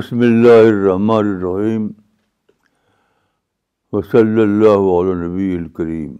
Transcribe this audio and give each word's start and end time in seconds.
بسم 0.00 0.20
اللہ 0.24 0.58
الرحمن 0.68 1.14
الرحیم 1.30 1.86
و 3.96 4.00
صلی 4.10 4.40
اللہ 4.42 4.82
علیہ 4.90 5.14
نبی 5.24 5.46
الکریم 5.56 6.14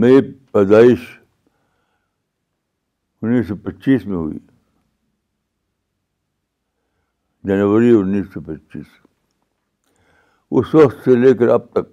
میں 0.00 0.12
پیدائش 0.52 1.04
انیس 3.22 3.46
سو 3.48 3.56
پچیس 3.68 4.06
میں 4.06 4.16
ہوئی 4.16 4.38
جنوری 7.50 7.90
انیس 7.98 8.26
سو 8.34 8.40
پچیس 8.46 8.86
اس 10.58 10.74
وقت 10.80 11.04
سے 11.04 11.14
لے 11.20 11.32
کر 11.40 11.52
اب 11.58 11.70
تک 11.78 11.92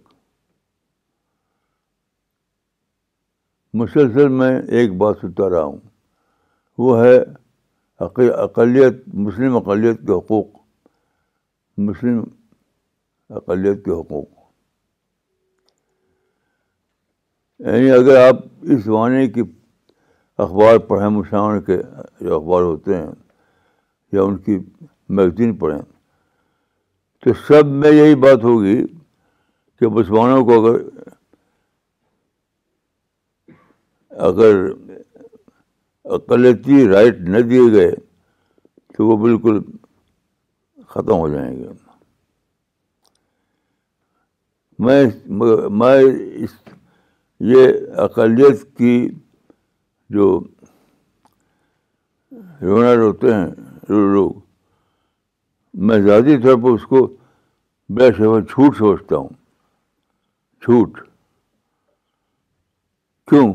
مسلسل 3.84 4.28
میں 4.42 4.52
ایک 4.80 4.98
بات 5.04 5.18
ستا 5.26 5.50
رہا 5.50 5.64
ہوں 5.64 5.80
وہ 6.78 7.00
ہے 7.04 7.16
اقلیت 8.44 8.96
مسلم 9.26 9.56
اقلیت 9.58 10.06
کے 10.08 10.12
حقوق 10.12 10.48
مسلم 11.88 12.22
اقلیت 13.38 13.84
کے 13.86 13.92
حقوق 13.92 14.26
یعنی 17.66 17.90
اگر 17.92 18.26
آپ 18.28 18.44
اس 18.74 18.84
زمانے 18.84 19.26
کی 19.38 19.42
اخبار 20.46 20.78
پڑھیں 20.88 21.08
مسلمان 21.10 21.62
کے 21.70 21.78
جو 22.22 22.36
اخبار 22.36 22.62
ہوتے 22.64 22.96
ہیں 22.98 23.12
یا 24.14 24.24
ان 24.24 24.38
کی 24.48 24.58
میگزین 25.20 25.56
پڑھیں 25.58 25.82
تو 27.24 27.34
سب 27.48 27.66
میں 27.84 27.92
یہی 27.92 28.16
بات 28.26 28.44
ہوگی 28.44 28.78
کہ 29.80 29.88
مسلمانوں 29.96 30.44
کو 30.46 30.60
اگر 30.60 30.80
اگر 34.30 34.54
اقلیتی 36.16 36.88
رائٹ 36.94 37.20
نہ 37.34 37.38
دیے 37.50 37.72
گئے 37.72 37.92
تو 38.96 39.08
وہ 39.08 39.16
بالکل 39.22 39.60
ختم 40.90 41.12
ہو 41.14 41.28
جائیں 41.30 41.52
گے 41.58 41.68
میں 44.86 45.04
میں 45.80 45.98
اس 46.44 46.52
یہ 47.52 47.68
اقلیت 48.04 48.64
کی 48.78 48.94
جو 50.16 50.28
رونر 52.62 52.98
ہوتے 53.02 53.34
ہیں 53.34 53.48
لوگ 54.14 54.32
میں 55.88 56.00
ذاتی 56.06 56.38
طور 56.42 56.58
پر 56.64 56.72
اس 56.76 56.86
کو 56.90 57.06
بے 57.08 58.06
بیشہ 58.10 58.40
چھوٹ 58.52 58.78
سوچتا 58.78 59.16
ہوں 59.18 59.30
چھوٹ 60.64 61.00
کیوں 63.30 63.54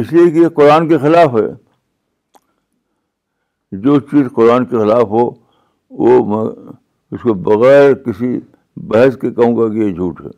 اس 0.00 0.12
لیے 0.12 0.30
کہ 0.30 0.38
یہ 0.38 0.48
قرآن 0.56 0.88
کے 0.88 0.98
خلاف 0.98 1.34
ہے 1.34 1.46
جو 3.84 3.98
چیز 4.10 4.26
قرآن 4.36 4.64
کے 4.66 4.78
خلاف 4.78 5.02
ہو 5.10 5.24
وہ 6.04 6.40
اس 7.12 7.20
کو 7.22 7.34
بغیر 7.48 7.94
کسی 8.04 8.38
بحث 8.90 9.16
کے 9.20 9.30
کہوں 9.30 9.56
گا 9.56 9.68
کہ 9.72 9.78
یہ 9.78 9.94
جھوٹ 9.94 10.20
ہے 10.26 10.30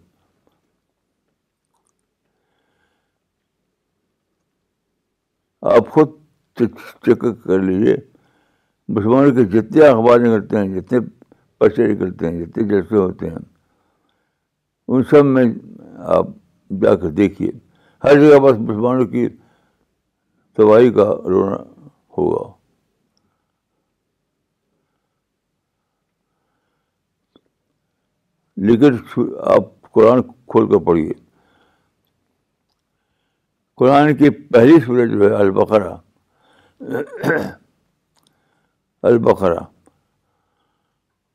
آپ 5.76 5.88
خود 5.90 6.08
چیک 6.58 7.22
کر 7.44 7.58
لیجیے 7.62 7.96
مسلمانوں 8.94 9.32
کے 9.34 9.44
جتنے 9.58 9.86
اخبار 9.86 10.18
نکلتے 10.20 10.58
ہیں 10.58 10.80
جتنے 10.80 10.98
پرچے 11.58 11.86
نکلتے 11.92 12.28
ہیں 12.28 12.44
جتنے 12.44 12.64
جلسے 12.68 12.96
ہوتے 12.96 13.28
ہیں 13.30 13.44
ان 14.92 15.02
سب 15.10 15.24
میں 15.36 15.44
آپ 16.16 16.26
جا 16.80 16.94
کر 17.02 17.10
دیکھیے 17.22 17.50
ہر 18.04 18.18
جگہ 18.20 18.38
بس 18.46 18.58
مسلمانوں 18.58 19.06
کی 19.14 19.26
تباہی 20.56 20.90
کا 20.94 21.04
رونا 21.30 21.56
ہوگا 22.18 22.50
لیکن 28.66 28.96
آپ 29.56 29.90
قرآن 29.92 30.22
کھول 30.52 30.68
کر 30.72 30.84
پڑھیے 30.86 31.12
قرآن 33.78 34.14
کی 34.16 34.30
پہلی 34.54 34.78
سورج 34.84 35.10
جو 35.12 35.28
ہے 35.30 35.34
البقرہ 35.44 35.94
البقرا 39.10 39.62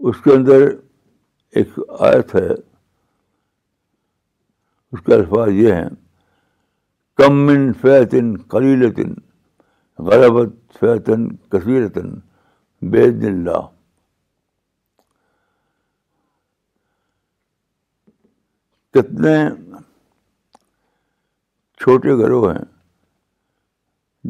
اس 0.09 0.21
کے 0.23 0.31
اندر 0.35 0.67
ایک 1.59 1.79
آیت 1.99 2.35
ہے 2.35 2.47
اس 4.91 5.01
کے 5.05 5.13
الفاظ 5.13 5.49
یہ 5.53 5.73
ہیں 5.73 5.87
کمن 7.19 7.63
فیطن 7.81 8.27
خلیلطن 8.51 9.13
غلبت 10.05 10.51
فیطن 10.79 11.27
اللہ 13.25 13.65
کتنے 18.97 19.33
چھوٹے 21.81 22.15
گروہ 22.23 22.51
ہیں 22.51 22.63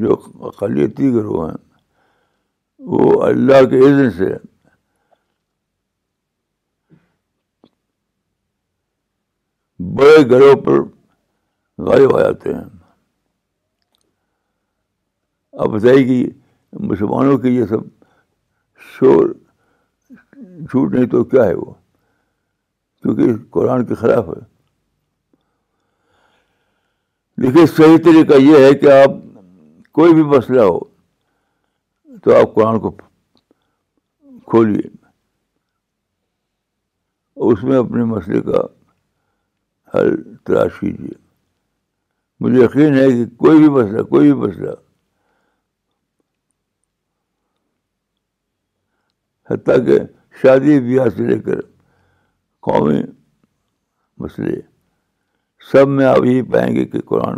جو 0.01 0.17
اقلیتی 0.47 1.11
گروہ 1.13 1.49
ہیں 1.49 1.57
وہ 2.95 3.21
اللہ 3.27 3.63
کے 3.69 3.79
اذن 3.89 4.09
سے 4.17 4.33
بڑے 9.97 10.29
گھروں 10.29 10.55
پر 10.65 10.81
غائب 11.87 12.15
آ 12.15 12.19
جاتے 12.21 12.53
ہیں 12.53 12.78
آپ 15.63 15.67
بتائیے 15.71 16.03
کہ 16.07 16.79
مسلمانوں 16.89 17.37
کے 17.43 17.49
یہ 17.49 17.65
سب 17.69 17.87
شور 18.91 19.25
جھوٹ 20.33 20.93
نہیں 20.93 21.05
تو 21.13 21.23
کیا 21.33 21.43
ہے 21.45 21.53
وہ 21.53 21.71
کیونکہ 23.03 23.33
قرآن 23.57 23.85
کے 23.85 23.95
خلاف 24.03 24.27
ہے 24.29 24.39
دیکھیے 27.41 27.65
صحیح 27.75 27.97
طریقہ 28.05 28.37
یہ 28.41 28.65
ہے 28.65 28.71
کہ 28.83 28.91
آپ 29.01 29.17
کوئی 29.99 30.13
بھی 30.13 30.23
مسئلہ 30.37 30.61
ہو 30.71 30.79
تو 32.23 32.35
آپ 32.39 32.53
قرآن 32.55 32.79
کو 32.85 32.91
کھولیے 34.51 34.89
اس 37.53 37.63
میں 37.63 37.79
اپنے 37.79 38.03
مسئلے 38.17 38.41
کا 38.51 38.65
حل 39.95 40.15
تلاش 40.45 40.79
کیجیے 40.79 41.17
مجھے 42.43 42.63
یقین 42.63 42.93
ہے 42.97 43.07
کہ 43.09 43.25
کوئی 43.45 43.57
بھی 43.59 43.69
مسئلہ 43.81 44.03
کوئی 44.15 44.31
بھی 44.33 44.39
مسئلہ 44.47 44.75
حتیٰ 49.51 49.75
کہ 49.85 49.97
شادی 50.41 50.79
بیاہ 50.79 51.07
سے 51.15 51.27
لے 51.27 51.37
کر 51.45 51.61
قومی 52.67 53.01
مسئلے 54.23 54.59
سب 55.71 55.87
میں 55.97 56.05
آپ 56.05 56.25
یہی 56.25 56.41
پائیں 56.51 56.73
گے 56.75 56.83
کہ 56.93 56.99
قرآن 57.07 57.37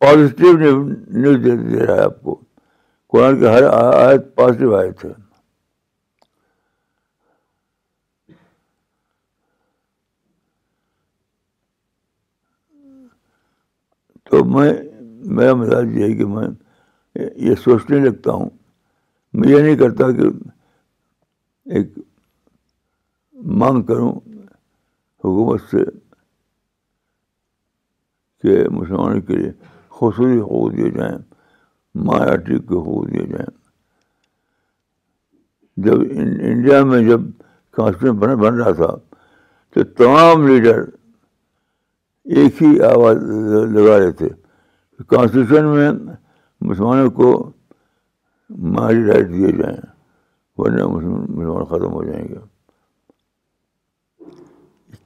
پازیٹیو 0.00 0.52
نیوز 0.84 1.44
دے 1.44 1.86
رہا 1.86 1.94
ہے 1.94 2.00
آپ 2.02 2.22
کو 2.22 2.40
قرآن 3.12 3.44
ہر 3.46 3.62
آیت 3.72 4.34
پازیٹیو 4.36 4.74
آیت 4.76 5.04
ہے 5.04 5.10
تو 14.30 14.44
میں 14.56 14.72
میرا 15.36 15.54
مزاج 15.54 15.96
یہ 15.96 16.04
ہے 16.04 16.12
کہ 16.16 16.26
میں 16.26 16.46
یہ 17.46 17.54
سوچنے 17.64 17.98
لگتا 18.08 18.32
ہوں 18.32 18.50
میں 19.38 19.48
یہ 19.50 19.60
نہیں 19.62 19.76
کرتا 19.76 20.10
کہ 20.16 20.28
ایک 21.70 21.98
مانگ 23.60 23.82
کروں 23.86 24.12
حکومت 25.24 25.60
سے 25.70 25.84
کہ 28.42 28.56
مسلمانوں 28.76 29.20
کے 29.26 29.36
لیے 29.36 29.50
خصوصی 29.98 30.38
حقوق 30.40 30.72
دیے 30.76 30.90
جائیں 30.96 31.16
مایاٹی 32.06 32.58
کے 32.58 32.74
حقوق 32.74 33.06
دیے 33.10 33.26
جائیں 33.32 33.46
جب 35.84 36.00
انڈیا 36.50 36.82
میں 36.84 37.02
جب 37.08 37.20
کانسٹیٹیوشن 37.76 38.36
بن 38.40 38.60
رہا 38.60 38.72
تھا 38.82 38.90
تو 39.74 39.84
تمام 39.98 40.46
لیڈر 40.46 40.82
ایک 42.36 42.62
ہی 42.62 42.68
آواز 42.92 43.16
لگا 43.76 43.98
رہے 43.98 44.10
تھے 44.18 44.28
کانسٹیٹیوشن 45.08 45.66
میں 45.76 45.90
مسلمانوں 46.70 47.10
کو 47.20 47.32
ماری 48.74 49.02
رائٹ 49.10 49.28
دیے 49.32 49.50
جائیں 49.62 49.76
مسلمان 50.70 51.64
ختم 51.68 51.92
ہو 51.92 52.02
جائیں 52.04 52.24
گے 52.28 52.34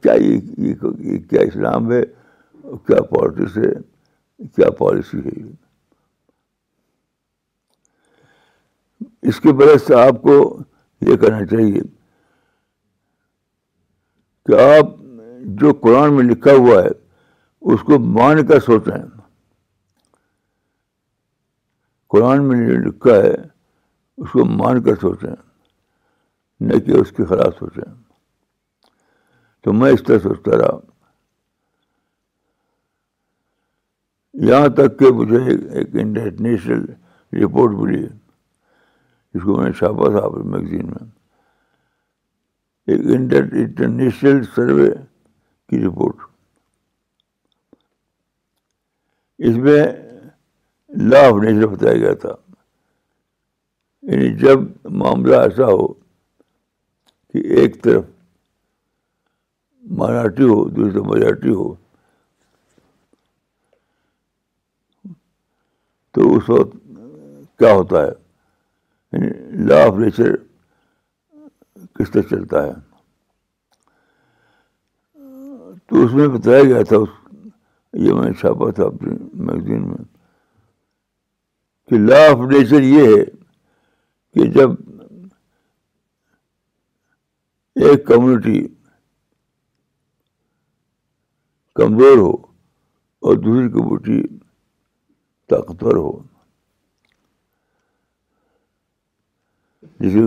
کیا 0.03 0.13
یہ 0.23 1.19
کیا 1.31 1.41
اسلام 1.47 1.93
ہے 1.93 2.01
کیا 2.87 3.01
پالیٹکس 3.11 3.57
ہے 3.59 4.47
کیا 4.57 4.71
پالیسی 4.79 5.19
ہے 5.25 5.41
اس 9.29 9.41
کے 9.41 9.53
برس 9.61 9.87
سے 9.87 9.95
آپ 10.01 10.21
کو 10.23 10.35
یہ 11.09 11.17
کہنا 11.23 11.45
چاہیے 11.47 11.81
کہ 14.47 14.61
آپ 14.77 14.91
جو 15.63 15.73
قرآن 15.83 16.15
میں 16.17 16.25
لکھا 16.25 16.53
ہوا 16.59 16.83
ہے 16.83 16.89
اس 17.73 17.81
کو 17.87 17.99
مان 18.19 18.47
کر 18.47 18.61
سوچیں 18.67 18.97
قرآن 22.15 22.45
میں 22.49 22.67
جو 22.67 22.77
لکھا 22.89 23.15
ہے 23.23 23.35
اس 24.19 24.31
کو 24.33 24.45
مان 24.59 24.83
کر 24.83 24.95
سوچیں 25.01 25.35
نہ 26.65 26.79
کہ 26.85 26.93
اس 27.01 27.11
کی 27.17 27.25
خلاف 27.29 27.55
سوچیں 27.59 27.93
تو 29.65 29.73
میں 29.73 29.91
اس 29.93 30.03
طرح 30.07 30.19
سوچتا 30.23 30.59
رہا 30.59 30.79
یہاں 34.47 34.69
تک 34.77 34.99
کہ 34.99 35.11
مجھے 35.19 35.39
ایک 35.79 35.95
انٹرنیشنل 36.01 36.85
رپورٹ 37.43 37.73
ملی 37.81 38.03
جس 39.35 39.43
کو 39.45 39.57
میں 39.61 39.71
چھاپا 39.79 40.11
تھا 40.19 40.25
اپنی 40.27 40.51
میگزین 40.51 40.87
میں 40.87 41.07
ایک 42.87 43.01
انٹرنیشنل 43.17 44.43
سروے 44.55 44.89
کی 45.71 45.83
رپورٹ 45.87 46.25
اس 49.49 49.57
میں 49.65 49.83
لا 51.11 51.27
آف 51.27 51.43
نیچر 51.45 51.67
بتایا 51.67 51.97
گیا 52.01 52.15
تھا 52.21 52.35
یعنی 54.11 54.35
جب 54.43 54.61
معاملہ 55.03 55.37
ایسا 55.49 55.65
ہو 55.67 55.87
کہ 57.37 57.53
ایک 57.61 57.83
طرف 57.85 58.05
مراٹھی 59.99 60.45
ہو 60.45 60.63
دوسری 60.69 60.91
طرف 60.93 61.07
مراٹھی 61.07 61.51
ہو 61.55 61.73
تو 66.15 66.35
اس 66.37 66.49
وقت 66.51 66.73
کیا 67.59 67.73
ہوتا 67.75 68.05
ہے 68.05 69.19
لا 69.69 69.83
آف 69.87 69.99
نیچر 69.99 70.35
کس 71.99 72.11
طرح 72.13 72.29
چلتا 72.31 72.65
ہے 72.67 72.73
تو 75.89 76.05
اس 76.05 76.13
میں 76.15 76.29
بتایا 76.39 76.63
گیا 76.63 76.83
تھا 76.89 76.97
اس 76.97 77.09
یہ 78.07 78.13
میں 78.21 78.33
چھاپا 78.41 78.71
تھا 78.77 78.85
اپنی 78.87 79.17
میگزین 79.51 79.87
میں 79.89 80.05
کہ 81.89 81.99
لا 82.09 82.25
آف 82.31 82.49
نیچر 82.53 82.83
یہ 82.83 83.17
ہے 83.17 83.25
کہ 84.33 84.51
جب 84.61 84.71
ایک 87.85 88.05
کمیونٹی 88.07 88.59
کمزور 91.79 92.17
ہو 92.19 92.31
اور 92.33 93.37
دوسری 93.37 93.69
کمیونٹی 93.73 94.23
طاقتور 95.51 95.97
ہو 95.97 96.13
جسے 100.01 100.25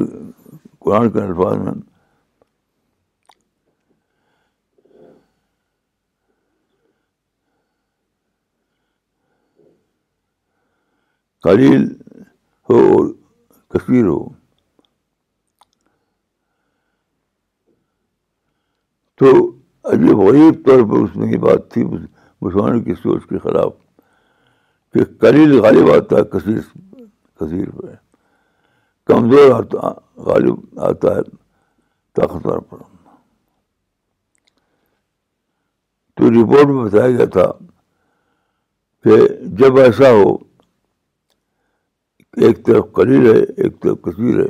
قرآن 0.86 1.10
کے 1.12 1.22
الفاظ 1.22 1.57
میں 1.63 1.74
قلیل 11.44 11.92
ہو 12.69 12.78
اور 12.92 13.13
کشمیر 13.75 14.06
ہو 14.07 14.24
تو 19.19 19.30
عجیب 19.94 20.18
غریب 20.19 20.66
طور 20.66 20.81
پر 20.89 21.00
اس 21.04 21.16
میں 21.18 21.27
یہ 21.31 21.38
بات 21.45 21.69
تھی 21.71 21.83
مسلمانوں 21.86 22.80
کی 22.81 22.94
سوچ 23.01 23.24
کے 23.30 23.38
خلاف 23.44 23.71
کہ 24.94 25.04
قلیل 25.21 25.60
غالب 25.62 25.92
آتا 25.94 26.16
ہے 26.18 26.24
کثیر 26.38 26.60
کثیر 27.39 27.69
پہ 27.80 27.88
کمزور 29.12 29.51
آتا 29.57 29.89
غالب 30.30 30.80
آتا 30.89 31.16
ہے 31.16 31.21
طاقتور 32.19 32.60
پر 32.69 32.77
تو 36.18 36.30
رپورٹ 36.39 36.68
میں 36.69 36.83
بتایا 36.86 37.10
گیا 37.18 37.25
تھا 37.38 37.51
کہ 39.04 39.18
جب 39.60 39.80
ایسا 39.80 40.12
ہو 40.12 40.30
ایک 42.45 42.65
طرف 42.65 42.92
قلیل 42.95 43.31
ہے 43.33 43.38
ایک 43.39 43.81
طرف 43.83 44.01
کثیر 44.06 44.39
ہے 44.44 44.50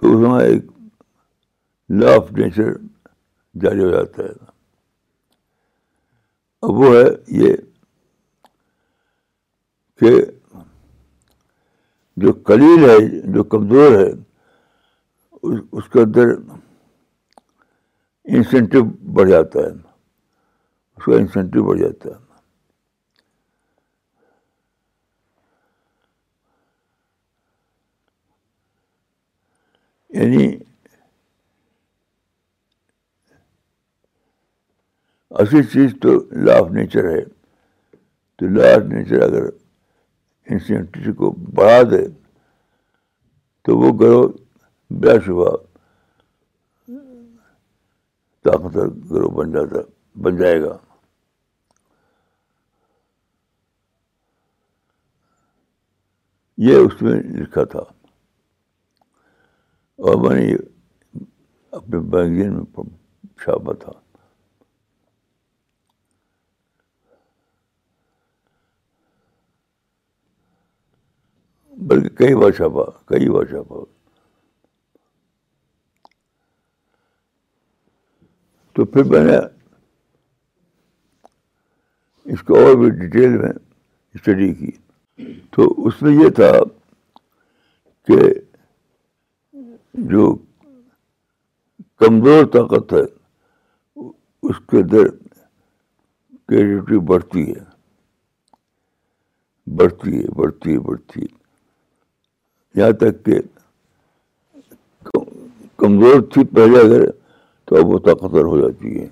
تو 0.00 0.08
اس 0.12 0.20
میں 0.20 0.40
ایک 0.46 0.64
لا 2.00 2.14
آف 2.16 2.30
نیچر 2.36 2.70
جاری 3.62 3.82
ہو 3.84 3.90
جاتا 3.90 4.22
ہے 4.22 4.32
اب 6.68 6.78
وہ 6.78 6.94
ہے 6.94 7.04
یہ 7.40 7.56
کہ 10.00 10.10
جو 12.24 12.32
قلیل 12.46 12.88
ہے 12.90 12.96
جو 13.32 13.42
کمزور 13.56 13.98
ہے 13.98 14.10
اس 15.72 15.88
کے 15.92 16.00
اندر 16.00 16.32
انسینٹیو 18.38 18.84
بڑھ 19.18 19.28
جاتا 19.30 19.60
ہے 19.60 19.70
اس 19.72 21.04
کا 21.04 21.12
انسینٹیو 21.18 21.64
بڑھ 21.66 21.78
جاتا 21.78 22.08
ہے 22.08 22.18
یعنی 30.12 30.46
اصل 35.40 35.62
چیز 35.72 35.90
تو 36.02 36.10
لا 36.44 36.52
آف 36.62 36.68
نیچر 36.76 37.04
ہے 37.10 37.20
تو 38.36 38.46
لا 38.54 38.66
آف 38.74 38.82
نیچر 38.92 39.22
اگر 39.26 39.44
انسینٹی 40.50 41.12
کو 41.20 41.30
بڑھا 41.58 41.82
دے 41.90 42.02
تو 43.64 43.76
وہ 43.78 43.92
گروہ 44.00 44.26
بلا 45.00 45.12
شبہ 45.26 45.48
طاقتر 48.44 48.86
گروہ 49.10 49.30
بن 49.36 49.52
جاتا 49.52 49.80
بن 50.22 50.36
جائے 50.36 50.60
گا 50.62 50.76
یہ 56.68 56.76
اس 56.76 57.00
میں 57.02 57.12
لکھا 57.40 57.64
تھا 57.76 57.82
اور 60.06 60.14
میں 60.20 60.34
نے 60.36 60.52
اپنے 61.76 61.98
میگزین 62.02 62.52
میں 62.56 62.84
چھاپا 63.42 63.72
تھا 63.80 63.92
بلکہ 71.90 72.14
کئی 72.16 72.28
کئی 72.28 72.34
بار 72.34 72.68
بار 72.78 73.20
چھاپا 73.24 73.44
چھاپا 73.50 73.82
تو 78.74 78.84
پھر 78.92 79.04
میں 79.12 79.24
نے 79.24 79.36
اس 82.32 82.42
کو 82.46 82.58
اور 82.66 82.74
بھی 82.82 82.90
ڈیٹیل 83.06 83.36
میں 83.40 83.52
اسٹڈی 84.14 84.52
کی 84.62 84.70
تو 85.56 85.72
اس 85.86 86.02
میں 86.02 86.14
یہ 86.22 86.30
تھا 86.38 86.52
کہ 88.08 88.22
جو 90.10 90.26
کمزور 92.02 92.44
طاقت 92.54 92.92
ہے 92.92 93.02
اس 94.48 94.56
کے 94.72 94.82
در 94.94 95.08
کی 96.88 96.98
بڑھتی 97.10 97.42
ہے 97.50 97.60
بڑھتی 99.80 100.14
ہے 100.18 100.30
بڑھتی 100.40 100.72
ہے 100.72 100.78
بڑھتی 100.88 101.20
ہے 101.22 102.80
یہاں 102.80 102.92
تک 103.02 103.24
کہ 103.26 103.38
کمزور 105.82 106.20
تھی 106.32 106.44
پہلے 106.58 106.80
اگر 106.86 107.04
تو 107.70 107.76
اب 107.80 107.90
وہ 107.92 107.98
طاقتور 108.06 108.44
ہو 108.52 108.60
جاتی 108.60 108.98
ہے 108.98 109.06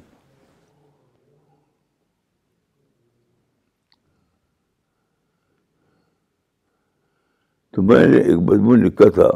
تو 7.75 7.83
میں 7.90 8.07
نے 8.14 8.17
ایک 8.26 8.38
مضمون 8.50 8.85
لکھا 8.87 9.09
تھا 9.21 9.31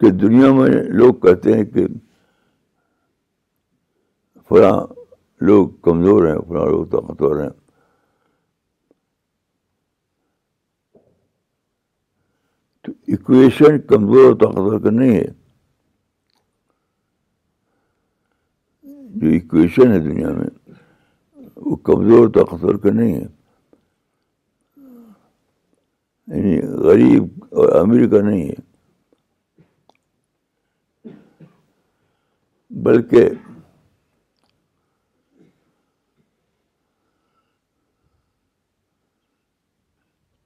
کہ 0.00 0.10
دنیا 0.20 0.52
میں 0.52 0.66
لوگ 1.00 1.14
کہتے 1.24 1.52
ہیں 1.56 1.64
کہ 1.72 1.86
فلاں 4.48 4.76
لوگ 5.50 5.68
کمزور 5.84 6.26
ہیں 6.28 6.38
فلاں 6.48 6.64
لوگ 6.70 6.84
طاقتور 6.94 7.40
ہیں 7.42 7.50
تو 12.84 12.92
اکویشن 13.12 13.80
کمزور 13.94 14.24
اور 14.24 14.34
طاقتور 14.40 14.78
کا 14.84 14.90
نہیں 14.98 15.14
ہے 15.16 15.30
جو 19.20 19.28
اکویشن 19.36 19.92
ہے 19.92 19.98
دنیا 20.10 20.30
میں 20.40 20.48
وہ 21.64 21.76
کمزور 21.88 22.28
طاقتور 22.34 22.74
کا 22.82 22.90
نہیں 23.00 23.14
ہے 23.14 23.24
یعنی 26.36 26.58
غریب 26.86 27.44
اور 27.60 27.72
امیر 27.80 28.08
کا 28.10 28.20
نہیں 28.28 28.48
ہے 28.48 28.62
بلکہ 32.82 33.28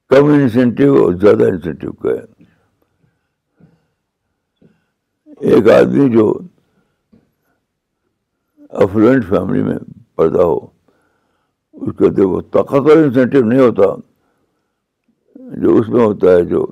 کم 0.09 0.25
انسینٹیو 0.33 0.93
اور 1.03 1.13
زیادہ 1.21 1.43
انسینٹیو 1.53 1.91
کا 2.01 2.09
ہے 2.11 2.43
ایک 5.53 5.69
آدمی 5.73 6.09
جو 6.15 6.31
افلوئنٹ 8.85 9.25
فیملی 9.29 9.61
میں 9.63 9.77
پیدا 10.17 10.43
ہو 10.43 10.57
اس 11.81 11.95
کے 11.99 12.09
دیکھو 12.15 12.41
طاقتور 12.57 12.97
انسینٹیو 13.03 13.43
نہیں 13.45 13.59
ہوتا 13.59 13.93
جو 15.61 15.75
اس 15.79 15.89
میں 15.89 16.05
ہوتا 16.05 16.35
ہے 16.35 16.43
جو 16.55 16.65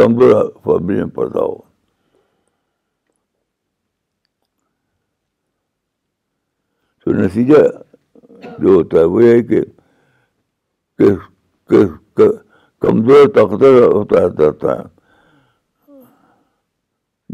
کمزور 0.00 0.42
فیملی 0.64 0.96
میں 1.02 1.10
پیدا 1.16 1.42
ہو 1.44 1.56
تو 7.06 7.12
نتیجہ 7.12 7.58
جو 8.60 8.68
ہوتا 8.74 8.98
ہے 8.98 9.02
وہ 9.14 9.22
یہ 9.22 9.28
ہے 9.34 9.42
کہ 10.98 12.24
کمزور 12.84 13.26
ہوتا 13.32 14.20
رہتا 14.38 14.74
ہے 14.78 14.82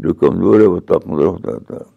جو 0.03 0.13
کمزور 0.21 0.59
ہے 0.61 0.65
وہ 0.73 0.79
طاقتور 0.89 1.25
ہوتا 1.25 1.51
رہتا 1.55 1.75
ہے 1.75 1.91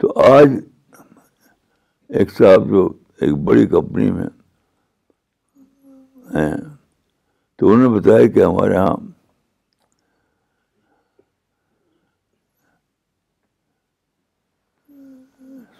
تو 0.00 0.12
آج 0.32 0.48
ایک 2.18 2.32
صاحب 2.38 2.68
جو 2.70 2.86
ایک 3.22 3.34
بڑی 3.48 3.66
کمپنی 3.76 4.10
میں 4.10 4.26
ہیں 6.34 6.52
تو 7.60 7.68
انہوں 7.68 7.82
نے 7.88 7.98
بتایا 7.98 8.26
کہ 8.34 8.42
ہمارے 8.42 8.74
یہاں 8.74 8.94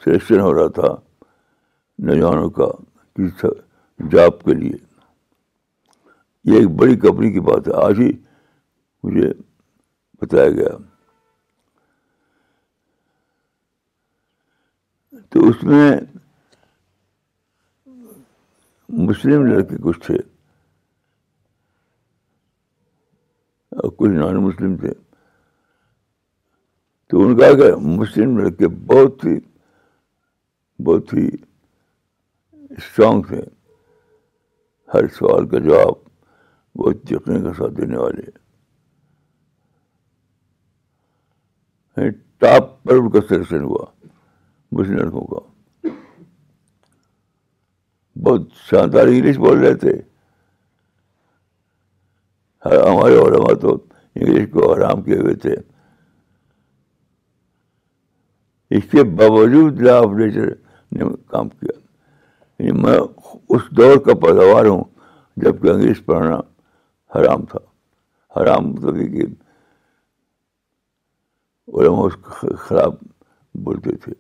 سلیکشن 0.04 0.40
ہو 0.40 0.52
رہا 0.58 0.66
تھا 0.80 0.88
نوجوانوں 2.08 2.50
کا 2.58 2.68
جاب 4.12 4.42
کے 4.44 4.54
لیے 4.54 4.76
یہ 6.50 6.58
ایک 6.58 6.68
بڑی 6.80 6.96
کمپنی 7.06 7.32
کی 7.32 7.40
بات 7.48 7.68
ہے 7.68 7.84
آج 7.84 8.00
ہی 8.00 8.10
مجھے 9.04 9.32
بتایا 10.22 10.50
گیا 10.60 10.76
تو 15.30 15.48
اس 15.48 15.64
میں 15.70 15.88
مسلم 19.08 19.46
لڑکے 19.52 19.76
کچھ 19.84 20.00
تھے 20.06 20.18
کچھ 23.78 24.10
نان 24.10 24.36
مسلم 24.44 24.76
تھے 24.76 24.92
تو 27.10 27.22
ان 27.26 27.36
کا 27.38 27.52
کہ 27.56 27.70
مسلم 27.98 28.36
لڑکے 28.38 28.68
بہت 28.86 29.24
ہی 29.24 29.38
بہت 30.84 31.12
ہی 31.14 31.26
اسٹرانگ 32.76 33.22
تھے 33.28 33.40
ہر 34.94 35.06
سوال 35.18 35.48
کا 35.48 35.58
جواب 35.64 35.92
بہت 36.82 37.12
یقین 37.12 37.42
کا 37.44 37.52
ساتھ 37.58 37.72
دینے 37.80 37.96
والے 37.96 38.30
ٹاپ 42.40 42.64
یعنی 42.70 42.88
پر 42.88 42.96
ان 42.96 43.10
کا 43.10 43.20
سلیکشن 43.28 43.62
ہوا 43.62 43.86
مسلم 44.78 44.98
لڑکوں 44.98 45.26
کا 45.34 45.48
بہت 48.24 48.52
شاندار 48.70 49.06
انگلش 49.06 49.36
بول 49.38 49.58
رہے 49.64 49.74
تھے 49.84 49.92
ہمارے 52.64 53.16
علماء 53.18 53.52
تو 53.60 53.72
انگلش 54.14 54.48
کو 54.52 54.72
حرام 54.72 55.02
کیے 55.02 55.18
ہوئے 55.18 55.34
تھے 55.44 55.54
اس 58.78 58.84
کے 58.90 59.02
باوجود 59.20 59.80
لا 59.82 59.96
آف 59.98 60.12
نیچر 60.18 60.48
نے 60.96 61.04
کام 61.30 61.48
کیا 61.48 61.78
یعنی 62.62 62.80
میں 62.82 62.98
اس 63.56 63.62
دور 63.76 63.96
کا 64.06 64.14
پیداوار 64.26 64.64
ہوں 64.66 64.84
جب 65.44 65.62
کہ 65.62 65.68
انگلش 65.70 66.04
پڑھنا 66.06 66.36
حرام 67.16 67.44
تھا 67.52 67.58
حرام 68.40 68.66
مطلب 68.70 68.98
کہ 69.14 69.26
علماء 71.80 72.06
اس 72.06 72.14
کے 72.40 72.54
خلاف 72.68 72.92
بولتے 73.64 73.96
تھے 74.04 74.12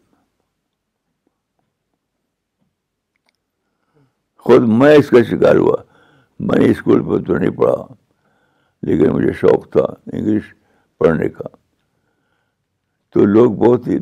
خود 4.44 4.68
میں 4.78 4.94
اس 4.96 5.08
کا 5.10 5.22
شکار 5.30 5.56
ہوا 5.56 5.76
میں 6.48 6.58
نے 6.58 6.70
اسکول 6.70 7.02
پہ 7.08 7.24
تو 7.26 7.36
نہیں 7.38 7.50
پڑھا 7.56 7.82
لیکن 8.88 9.10
مجھے 9.14 9.32
شوق 9.40 9.70
تھا 9.72 9.84
انگلش 10.12 10.52
پڑھنے 10.98 11.28
کا 11.38 11.48
تو 13.14 13.24
لوگ 13.26 13.52
بہت 13.66 13.86
ہی 13.88 13.96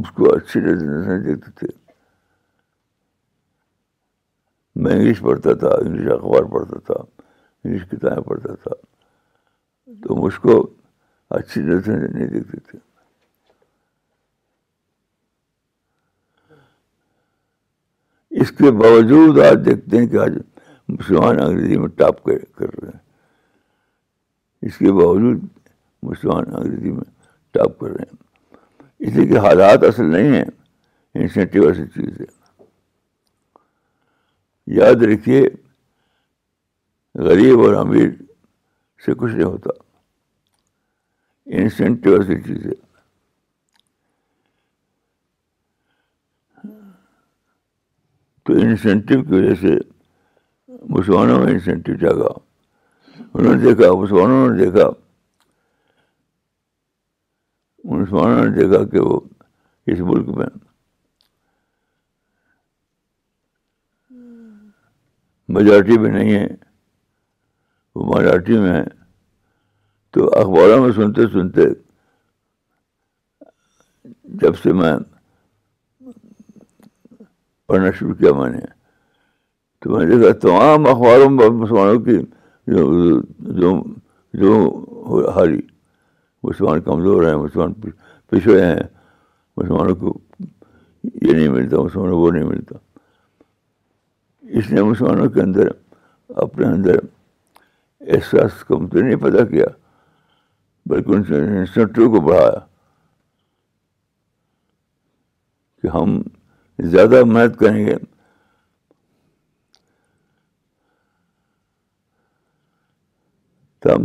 اس 0.00 0.10
کو 0.14 0.34
اچھی 0.34 0.60
نظر 0.60 1.04
سے 1.04 1.18
دیکھتے 1.26 1.50
تھے 1.66 1.66
میں 4.82 4.92
انگلش 4.92 5.20
پڑھتا 5.22 5.54
تھا 5.62 5.68
انگلش 5.80 6.12
اخبار 6.12 6.42
پڑھتا 6.52 6.78
تھا 6.92 6.94
انگلش 7.64 7.82
کتابیں 7.90 8.22
پڑھتا 8.30 8.54
تھا 8.62 8.74
تو 10.06 10.16
مجھ 10.22 10.34
کو 10.40 10.58
اچھی 11.38 11.60
سے 11.84 11.96
نہیں 11.96 12.26
دیکھتے 12.26 12.58
تھے 12.70 12.78
اس 18.42 18.50
کے 18.58 18.70
باوجود 18.82 19.38
آج 19.46 19.58
دیکھتے 19.66 19.98
ہیں 19.98 20.06
کہ 20.12 20.16
آج 20.18 20.38
مسلمان 20.88 21.40
انگریزی 21.42 21.76
میں 21.78 21.88
ٹاپ 21.98 22.22
کر 22.24 22.32
رہے 22.60 22.88
ہیں 22.90 22.98
اس 24.68 24.76
کے 24.78 24.92
باوجود 24.92 25.42
مسلمان 26.02 26.54
انگریزی 26.56 26.90
میں 26.92 27.04
ٹاپ 27.54 27.78
کر 27.78 27.90
رہے 27.90 28.04
ہیں 28.10 29.06
اس 29.06 29.16
لیے 29.16 29.26
کہ 29.28 29.38
حالات 29.46 29.84
اصل 29.88 30.04
نہیں 30.12 30.34
ہیں 30.36 30.44
انسینٹیو 31.22 31.66
ایسی 31.68 32.02
ہے 32.20 32.24
یاد 34.80 35.02
رکھیے 35.12 35.42
غریب 37.24 37.60
اور 37.62 37.74
امیر 37.86 38.08
سے 39.04 39.14
کچھ 39.18 39.32
نہیں 39.32 39.44
ہوتا 39.44 39.70
انسینٹیو 41.62 42.20
ایسی 42.20 42.54
ہے 42.64 42.82
تو 48.46 48.52
انسینٹیو 48.60 49.22
کی 49.24 49.34
وجہ 49.34 49.54
سے 49.60 49.76
مسلمانوں 50.90 51.38
میں 51.44 51.52
انسینٹیو 51.52 51.94
جاگا 52.00 52.28
انہوں 53.34 53.54
نے 53.54 53.60
دیکھا 53.62 53.92
مسلمانوں 54.00 54.48
نے 54.48 54.64
دیکھا 54.64 54.88
مسلمانوں 57.96 58.44
نے 58.44 58.50
دیکھا 58.58 58.84
کہ 58.92 59.00
وہ 59.06 59.18
اس 59.92 60.00
ملک 60.10 60.28
میں 60.38 60.46
میجارٹی 65.56 65.98
میں 65.98 66.10
نہیں 66.10 66.32
ہے 66.34 66.46
وہ 67.94 68.04
مراٹھی 68.14 68.58
میں 68.58 68.72
ہے 68.72 68.82
تو 70.12 70.28
اخباروں 70.40 70.80
میں 70.84 70.92
سنتے 70.94 71.26
سنتے 71.32 71.62
جب 74.42 74.56
سے 74.62 74.72
میں 74.80 74.92
پڑھنا 77.66 77.90
شروع 77.98 78.14
کیا 78.14 78.32
میں 78.38 78.48
نے 78.50 78.60
تو 79.84 79.90
میں 79.90 80.04
نے 80.06 80.16
دیکھا 80.16 80.32
تمام 80.42 80.86
اخباروں 80.90 81.28
میں 81.30 81.48
مسلمانوں 81.62 81.98
کی 82.04 82.16
جو 82.72 83.20
جو 83.60 83.72
جو 84.42 85.24
ہاری 85.36 85.58
مسلمان 86.48 86.80
کمزور 86.82 87.24
ہیں 87.26 87.34
مسلمان 87.42 87.72
پچھڑے 88.30 88.64
ہیں 88.64 88.80
مسلمانوں 89.56 89.94
کو 90.02 90.12
یہ 91.04 91.32
نہیں 91.32 91.48
ملتا 91.48 91.80
مسلمانوں 91.82 92.12
کو 92.14 92.20
وہ 92.20 92.30
نہیں 92.30 92.44
ملتا 92.44 92.78
اس 94.58 94.70
نے 94.72 94.82
مسلمانوں 94.82 95.28
کے 95.36 95.40
اندر 95.42 95.68
اپنے 96.46 96.66
اندر 96.66 96.98
احساس 98.16 98.64
کم 98.68 98.86
تو 98.88 99.00
نہیں 99.00 99.16
پیدا 99.26 99.44
کیا 99.52 99.66
بلکہ 100.92 101.14
ان 101.32 101.56
انسٹیٹیو 101.58 102.10
کو 102.14 102.20
بڑھایا 102.28 102.58
کہ 105.82 105.96
ہم 105.96 106.20
زیادہ 106.96 107.24
محنت 107.24 107.58
کریں 107.58 107.86
گے 107.86 107.96
تب 113.84 114.02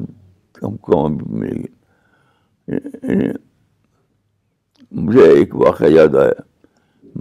ہم 0.63 0.75
کو 0.85 1.07
ملے 1.07 1.51
گی 1.55 3.33
مجھے 5.03 5.25
ایک 5.35 5.55
واقعہ 5.61 5.87
یاد 5.89 6.15
آیا 6.21 6.41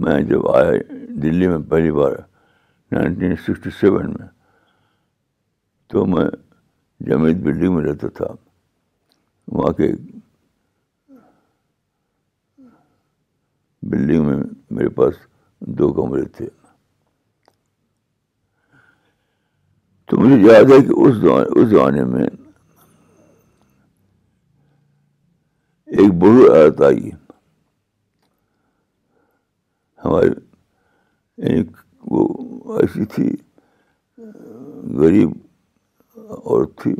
میں 0.03 0.19
جب 0.29 0.47
آیا 0.55 0.71
دلی 1.23 1.47
میں 1.47 1.59
پہلی 1.69 1.91
بار 1.99 2.11
نائنٹین 2.91 3.35
سکسٹی 3.43 3.69
سیون 3.79 4.09
میں 4.19 4.27
تو 5.93 6.05
میں 6.13 6.25
جمیت 7.09 7.37
بلڈنگ 7.43 7.75
میں 7.75 7.83
رہتا 7.83 8.07
تھا 8.17 8.27
وہاں 9.51 9.71
کے 9.77 9.91
بلڈنگ 13.91 14.25
میں 14.25 14.37
میرے 14.71 14.89
پاس 14.99 15.13
دو 15.79 15.91
کمرے 16.01 16.21
تھے 16.37 16.47
تو 20.09 20.17
مجھے 20.19 20.41
یاد 20.51 20.71
ہے 20.71 20.81
کہ 20.85 20.99
اس 20.99 21.69
زمانے 21.71 22.03
میں 22.13 22.27
ایک 25.97 26.11
بڑی 26.21 26.47
آیت 26.55 26.81
آئی 26.87 27.09
ہمارے 30.05 30.27
ایسی 32.79 33.05
تھی 33.13 33.29
غریب 35.03 35.31
عورت 36.19 36.77
تھی 36.81 36.93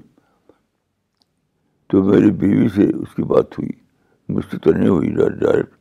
تو 1.90 2.04
میری 2.04 2.32
بیوی 2.40 2.68
سے 2.76 2.88
اس 3.02 3.14
کی 3.16 3.24
بات 3.34 3.60
ہوئی 3.60 3.70
مجھ 4.34 4.46
سے 4.52 4.58
تو 4.64 4.72
نہیں 4.72 4.90
ہوئی 4.90 5.12
ڈائریکٹ 5.42 5.74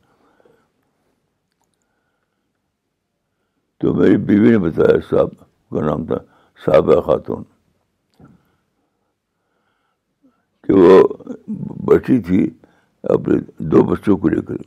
تو 3.81 3.93
میری 4.01 4.17
بیوی 4.29 4.51
نے 4.51 4.57
بتایا 4.69 4.99
صاحب 5.09 5.33
کا 5.73 5.85
نام 5.85 6.05
تھا 6.05 6.17
صابہ 6.65 7.01
خاتون 7.11 7.43
کہ 10.67 10.73
وہ 10.79 11.01
بیٹھی 11.89 12.21
تھی 12.29 12.45
اپنے 13.13 13.37
دو 13.71 13.83
بچوں 13.93 14.17
کو 14.17 14.29
لے 14.29 14.41
کر 14.47 14.61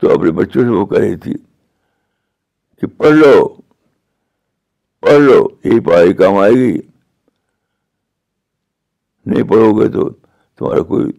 تو 0.00 0.12
اپنے 0.12 0.30
بچوں 0.42 0.62
سے 0.62 0.68
وہ 0.68 0.84
کہہ 0.86 0.98
رہی 0.98 1.16
تھی 1.24 1.32
کہ 2.80 2.86
پڑھ 2.96 3.12
لو 3.16 3.46
پڑھ 5.00 5.18
لو 5.20 5.44
یہی 5.64 5.80
پڑھائی 5.86 6.12
کام 6.22 6.36
آئے 6.38 6.52
گی 6.52 6.72
نہیں 9.26 9.42
پڑھو 9.48 9.70
گے 9.80 9.88
تو 9.92 10.08
تمہارا 10.10 10.82
کوئی 10.88 11.10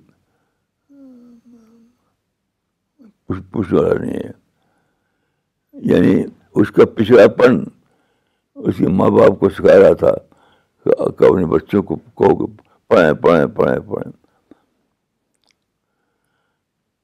پوچھنے 3.51 3.79
والا 3.79 3.93
نہیں 4.01 4.15
ہے 4.25 4.31
یعنی 5.93 6.23
اس 6.61 6.71
کا 6.71 6.85
پچھڑا 6.95 7.27
پن 7.37 7.63
اس 8.67 8.77
کے 8.77 8.87
ماں 8.97 9.09
باپ 9.09 9.39
کو 9.39 9.49
سکھا 9.49 9.79
رہا 9.81 9.93
تھا 10.03 10.11
اپنے 10.91 11.45
بچوں 11.51 11.81
کو 11.83 11.95
کہو 12.17 12.35
کہ 12.35 12.51
پڑھیں 12.89 13.13
پڑھیں 13.21 13.45
پڑھیں 13.55 13.79
پڑھیں 13.89 14.11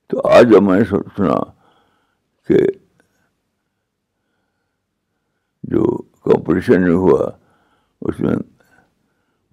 تو 0.09 0.27
آج 0.27 0.53
اب 0.55 0.63
میں 0.63 0.77
نے 0.79 0.83
سنا 0.89 1.35
کہ 2.47 2.57
جو 5.71 5.83
کمپٹیشن 6.25 6.87
ہوا 6.89 7.29
اس 8.09 8.19
میں 8.19 8.35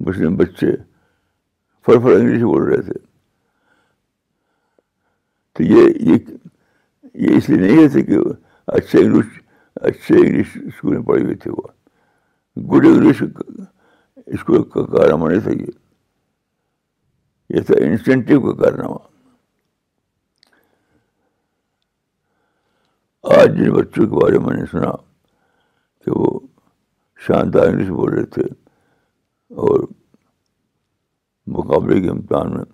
مسلم 0.06 0.36
بچے 0.36 0.74
فر 1.86 1.98
فر 2.02 2.14
انگلش 2.16 2.42
بول 2.42 2.62
رہے 2.68 2.80
تھے 2.82 2.98
تو 5.56 5.62
یہ 5.62 6.14
یہ 6.14 7.36
اس 7.36 7.48
لیے 7.48 7.58
نہیں 7.60 7.84
رہتے 7.84 8.02
کہ 8.04 8.18
اچھے 8.76 8.98
انگلش 9.04 9.40
اچھے 9.88 10.16
انگلش 10.16 10.56
اسکول 10.64 10.94
میں 10.96 11.02
پڑھے 11.06 11.22
ہوئے 11.22 11.34
تھے 11.44 11.50
وہ 11.50 11.66
گڈ 12.72 12.86
انگلش 12.86 13.22
کو 14.46 14.62
کا 14.62 14.84
کارنامہ 14.96 15.28
نہیں 15.30 15.40
تھا 15.40 15.50
یہ 17.56 17.60
تھا 17.66 17.74
انسینٹیو 17.84 18.40
کا 18.40 18.52
کارنامہ 18.62 18.98
آج 23.38 23.56
جن 23.58 23.72
بچوں 23.74 24.06
کے 24.06 24.14
بارے 24.20 24.38
میں 24.46 24.56
نے 24.56 24.64
سنا 24.70 24.90
کہ 26.04 26.10
وہ 26.18 26.38
شاندار 27.26 27.66
انگلش 27.66 27.88
بول 27.90 28.12
رہے 28.14 28.24
تھے 28.34 28.42
اور 29.62 29.86
مقابلے 31.56 32.00
کے 32.00 32.10
امتحان 32.10 32.52
میں 32.56 32.64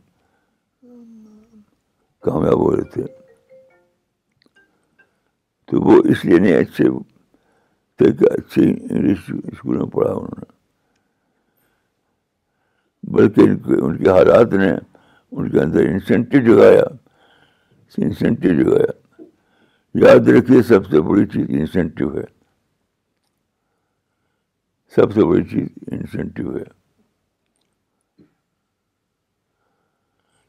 کامیاب 2.25 2.59
ہو 2.64 2.75
رہے 2.76 2.88
تھے 2.90 3.04
تو 5.71 5.80
وہ 5.82 6.00
اس 6.11 6.25
لیے 6.25 6.38
نہیں 6.38 6.56
اچھے 6.56 6.88
تھے 7.99 8.12
کہ 8.18 8.32
اچھی 8.38 8.71
انگلش 8.71 9.30
اسکول 9.52 9.76
میں 9.76 9.87
پڑھا 9.94 10.11
انہوں 10.11 10.40
نے 10.40 10.50
بلکہ 13.16 13.40
ان 13.50 13.57
کے 13.62 13.75
ان 13.87 13.97
کے 14.02 14.11
حالات 14.11 14.52
نے 14.60 14.71
ان 14.73 15.49
کے 15.50 15.60
اندر 15.60 15.89
انسینٹیو 15.89 16.41
جگایا 16.45 16.82
انسینٹیو 18.04 18.52
جگایا 18.63 18.93
یاد 20.06 20.28
رکھیے 20.37 20.63
سب 20.69 20.87
سے 20.91 21.00
بڑی 21.08 21.26
چیز 21.32 21.45
انسینٹیو 21.58 22.15
ہے 22.17 22.23
سب 24.97 25.13
سے 25.15 25.25
بڑی 25.30 25.45
چیز 25.50 25.69
انسینٹیو 25.99 26.56
ہے 26.56 26.65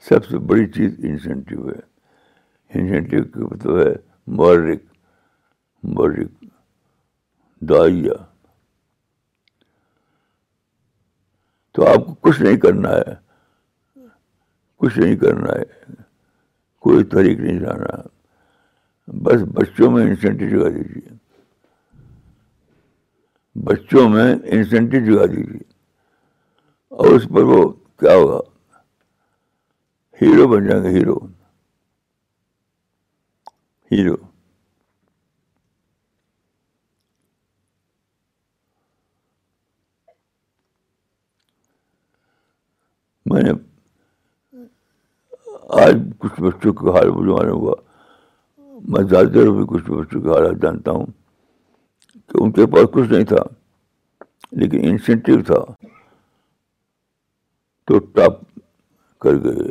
سب 0.09 0.25
سے 0.29 0.37
بڑی 0.51 0.65
چیز 0.77 0.93
انسینٹیو 1.09 1.67
ہے 1.69 1.79
انسینٹیو 2.79 3.23
کا 3.33 3.45
مطلب 3.53 3.77
ہے 3.85 3.93
مورک 4.37 4.83
مورک 5.97 6.43
دائیا 7.69 8.23
تو 11.73 11.85
آپ 11.87 12.05
کو 12.05 12.13
کچھ 12.21 12.41
نہیں 12.41 12.57
کرنا 12.63 12.89
ہے 12.95 13.13
کچھ 14.79 14.97
نہیں 14.97 15.15
کرنا 15.17 15.51
ہے 15.59 15.93
کوئی 16.85 17.03
نہیں 17.37 17.59
جانا 17.59 17.95
بس 19.23 19.41
بچوں 19.53 19.89
میں 19.91 20.03
انسینٹیو 20.07 20.49
جگا 20.49 20.69
دیجیے 20.75 21.15
بچوں 23.69 24.07
میں 24.09 24.25
انسینٹیو 24.57 24.99
جگا 25.05 25.25
دیجیے 25.35 25.63
اور 27.01 27.15
اس 27.15 27.27
پر 27.35 27.43
وہ 27.53 27.61
کیا 27.99 28.15
ہوگا 28.15 28.39
ہیرو 30.21 30.47
بن 30.47 30.67
جائیں 30.67 30.83
گے 30.83 30.89
ہیرو 30.99 31.17
ہیرو 33.91 34.15
میں 43.33 43.41
نے 43.43 43.51
آج 45.83 45.93
کچھ 46.21 46.33
بچوں 46.41 46.71
کا 46.79 46.91
حال 46.95 47.09
بجوانا 47.11 47.51
ہوا 47.59 47.73
میں 48.93 49.01
زیادہ 49.09 49.45
بھی 49.55 49.63
کچھ 49.69 49.83
بچوں 49.91 50.21
کا 50.21 50.31
حال 50.39 50.59
جانتا 50.61 50.91
ہوں 50.97 51.05
کہ 52.29 52.41
ان 52.43 52.51
کے 52.57 52.65
پاس 52.75 52.85
کچھ 52.93 53.09
نہیں 53.11 53.23
تھا 53.31 53.41
لیکن 54.61 54.85
انسینٹیو 54.89 55.41
تھا 55.47 55.59
تو 57.87 57.99
ٹاپ 58.19 58.37
کر 59.25 59.43
گئے 59.43 59.65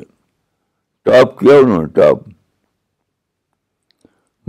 ٹاپ 1.11 1.39
کیا 1.39 1.57
انہوں 1.63 1.83
نے 1.83 1.89
ٹاپ 2.01 2.27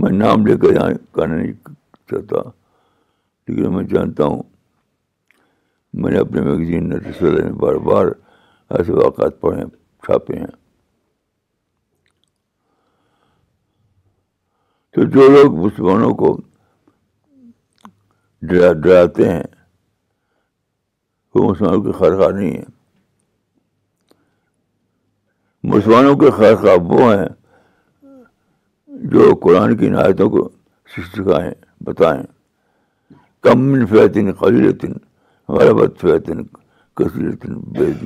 میں 0.02 0.10
نام 0.24 0.46
لے 0.46 0.56
کر 0.66 0.74
یہاں 0.78 0.90
کہنا 1.14 1.34
نہیں 1.36 1.52
چاہتا 2.10 2.42
لیکن 3.46 3.74
میں 3.76 3.84
جانتا 3.94 4.24
ہوں 4.32 4.42
میں 6.02 6.10
نے 6.12 6.18
اپنے 6.26 6.40
میگزین 6.50 6.88
نے 6.94 7.50
بار 7.64 7.74
بار 7.92 8.12
ایسے 8.78 9.28
پڑھے 9.40 9.58
ہیں 9.60 9.68
چھاپے 10.04 10.38
ہیں 10.38 10.46
تو 14.94 15.04
جو 15.14 15.28
لوگ 15.34 15.54
مسلمانوں 15.64 16.10
کو 16.22 16.36
ڈراتے 18.48 19.28
ہیں 19.30 19.42
وہ 21.34 21.48
مسلمانوں 21.50 21.82
کے 21.84 21.92
خرخواہ 21.98 22.30
نہیں 22.38 22.56
ہیں 22.56 22.64
مسلمانوں 25.76 26.14
کے 26.22 26.30
خیر 26.36 26.54
خواہ 26.62 26.76
وہ 26.88 27.12
ہیں 27.12 27.26
جو 29.14 29.30
قرآن 29.42 29.76
کی 29.76 29.88
عنایتوں 29.88 30.28
کو 30.30 30.48
سکھائیں 30.96 31.50
بتائیں 31.86 32.22
کم 33.46 33.84
فیطن 33.90 34.32
خالی 34.40 34.68
غربت 35.58 36.00
فیطن 36.00 36.42
کثیر 37.00 37.30
بید 37.78 38.04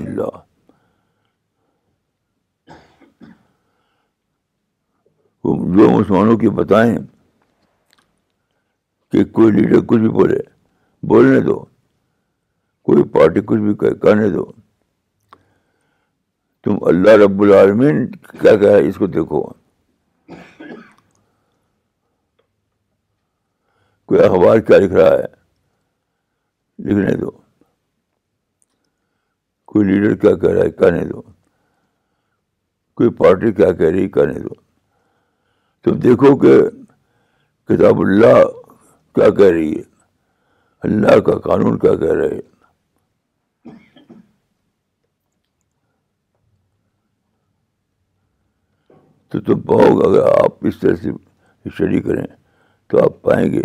جو 5.56 5.86
مسلمانوں 5.98 6.36
کی 6.38 6.48
بتائیں 6.60 6.96
کہ 9.12 9.24
کوئی 9.36 9.50
لیڈر 9.52 9.80
کچھ 9.88 10.00
بھی 10.00 10.08
بولے 10.18 10.38
بولنے 11.08 11.40
دو 11.46 11.58
کوئی 12.88 13.04
پارٹی 13.12 13.40
کچھ 13.46 13.60
بھی 13.60 13.74
کہنے 14.02 14.28
دو 14.32 14.44
تم 16.64 16.82
اللہ 16.90 17.16
رب 17.24 17.40
العالمین 17.42 18.06
کیا 18.40 18.56
کہا 18.56 18.76
ہے 18.76 18.86
اس 18.88 18.96
کو 18.98 19.06
دیکھو 19.16 19.42
کوئی 24.08 24.20
اخبار 24.24 24.58
کیا 24.66 24.76
لکھ 24.78 24.92
رہا 24.92 25.10
ہے 25.18 25.24
لکھنے 26.84 27.16
دو 27.20 27.30
کوئی 29.72 29.86
لیڈر 29.86 30.14
کیا 30.20 30.34
کہہ 30.42 30.50
رہا 30.50 30.64
ہے 30.64 30.70
کہنے 30.82 31.04
دو 31.08 31.20
کوئی 32.98 33.10
پارٹی 33.18 33.52
کیا 33.56 33.72
کہہ 33.72 33.86
رہی 33.94 34.08
کہنے 34.14 34.38
دو 34.40 34.54
تم 35.84 35.98
دیکھو 36.04 36.36
کہ 36.42 36.54
کتاب 37.68 38.00
اللہ 38.00 38.42
کیا 39.14 39.28
کہہ 39.36 39.50
رہی 39.52 39.72
ہے 39.76 39.82
اللہ 40.88 41.20
کا 41.26 41.38
قانون 41.48 41.78
کیا 41.78 41.94
کہہ 42.02 42.12
رہے 42.20 42.28
ہیں 42.34 42.40
تو 49.30 49.40
تم 49.46 49.60
پاؤ 49.60 49.88
گے 49.96 50.06
اگر 50.08 50.28
آپ 50.42 50.66
اس 50.66 50.78
طرح 50.80 50.94
سے 51.02 51.10
اسٹڈی 51.68 52.00
کریں 52.02 52.24
تو 52.90 53.02
آپ 53.04 53.20
پائیں 53.22 53.46
گے 53.52 53.62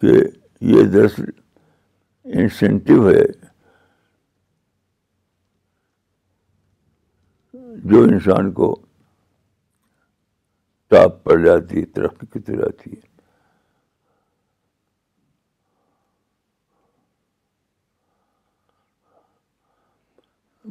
کہ 0.00 0.14
یہ 0.72 0.82
دراصل 0.92 1.24
انسینٹیو 2.40 3.08
ہے 3.08 3.22
جو 7.90 8.00
انسان 8.04 8.50
کو 8.58 8.74
ٹاپ 10.90 11.22
پڑ 11.24 11.36
جاتی 11.44 11.80
ہے 11.80 11.84
ترقی 11.96 12.38
طرح 12.42 12.56
جاتی 12.60 12.90
ہے 12.90 13.00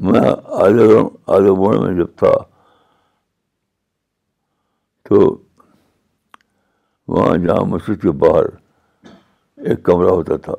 میں 0.10 0.22
آدھے 0.64 0.86
آدھے 1.36 1.52
میں 1.86 1.94
جب 2.00 2.16
تھا 2.18 2.34
تو 5.10 5.20
وہاں 7.14 7.36
جہاں 7.46 7.66
مسجد 7.76 8.02
کے 8.02 8.12
باہر 8.26 8.46
ایک 9.70 9.84
کمرہ 9.86 10.10
ہوتا 10.10 10.38
تھا 10.50 10.54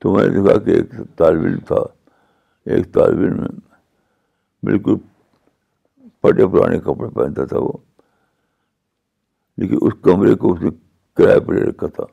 تو 0.00 0.14
میں 0.14 0.26
نے 0.28 0.40
دیکھا 0.40 0.58
کہ 0.64 0.70
ایک 0.76 0.94
طالب 1.18 1.44
علم 1.46 1.58
تھا 1.72 1.82
ایک 2.74 2.92
طالب 2.94 3.18
علم 3.28 3.58
بالکل 4.66 4.96
پھٹے 6.22 6.46
پرانے 6.52 6.78
کپڑے 6.84 7.08
پہنتا 7.14 7.44
تھا 7.50 7.58
وہ 7.60 7.72
لیکن 9.60 9.78
اس 9.86 9.92
کمرے 10.04 10.34
کو 10.42 10.52
اس 10.52 10.62
نے 10.62 10.70
کرایہ 11.16 11.38
پر 11.46 11.54
لے 11.54 11.62
رکھا 11.70 11.86
تھا 11.96 12.04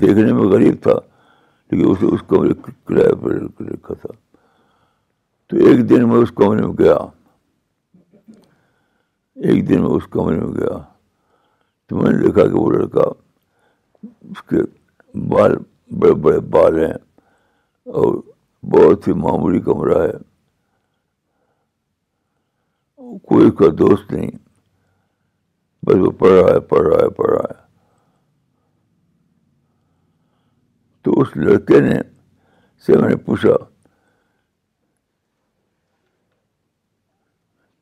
دیکھنے 0.00 0.32
میں 0.32 0.48
غریب 0.52 0.74
تھا 0.82 0.92
لیکن 1.70 1.90
اس 1.90 2.02
نے 2.02 2.08
اس 2.14 2.22
کمرے 2.28 2.52
کرایہ 2.70 3.14
پہ 3.24 3.64
رکھا 3.64 3.94
تھا 4.02 4.08
تو 5.48 5.56
ایک 5.66 5.88
دن 5.90 6.08
میں 6.08 6.16
اس 6.22 6.30
کمرے 6.36 6.66
میں 6.66 6.74
گیا 6.78 6.96
ایک 9.50 9.68
دن 9.68 9.80
میں 9.82 9.90
اس 9.96 10.06
کمرے 10.10 10.38
میں 10.38 10.52
گیا 10.58 10.76
تو 11.88 11.96
میں 11.96 12.10
نے 12.12 12.18
دیکھا 12.24 12.46
کہ 12.46 12.54
وہ 12.58 12.70
لڑکا 12.70 13.08
اس 14.06 14.42
کے 14.48 14.62
بال 15.34 15.56
بڑے 16.00 16.12
بڑے 16.24 16.40
بال 16.54 16.78
ہیں 16.84 16.94
اور 18.00 18.14
بہت 18.72 19.06
ہی 19.08 19.12
معمولی 19.20 19.58
کمرہ 19.66 19.98
ہے 20.02 20.16
کوئی 23.28 23.50
کا 23.58 23.66
دوست 23.78 24.10
نہیں 24.12 24.32
بس 25.86 25.96
وہ 26.00 26.10
پڑھ 26.18 26.32
رہا 26.32 26.50
ہے 26.54 26.60
پڑھ 26.72 26.84
رہا 26.88 26.98
ہے 27.04 27.08
پڑھ 27.20 27.30
رہا 27.30 27.46
ہے 27.50 27.58
تو 31.04 31.08
اس 31.20 31.28
لڑکے 31.36 31.78
نے 31.88 31.98
سے 32.86 32.92
میں 33.00 33.08
نے 33.10 33.16
پوچھا 33.28 33.56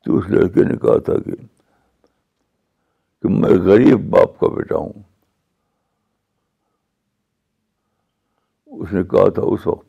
تو 0.05 0.07
اس 0.17 0.25
لڑکے 0.37 0.61
نے 0.71 0.75
کہا 0.85 0.97
تھا 1.09 1.15
کہ 1.25 1.35
میں 3.41 3.55
غریب 3.65 3.99
باپ 4.15 4.31
کا 4.39 4.47
بیٹا 4.55 4.77
ہوں 4.77 4.95
اس 8.79 8.89
نے 8.93 9.01
کہا 9.11 9.29
تھا 9.35 9.41
اس 9.53 9.63
وقت 9.67 9.86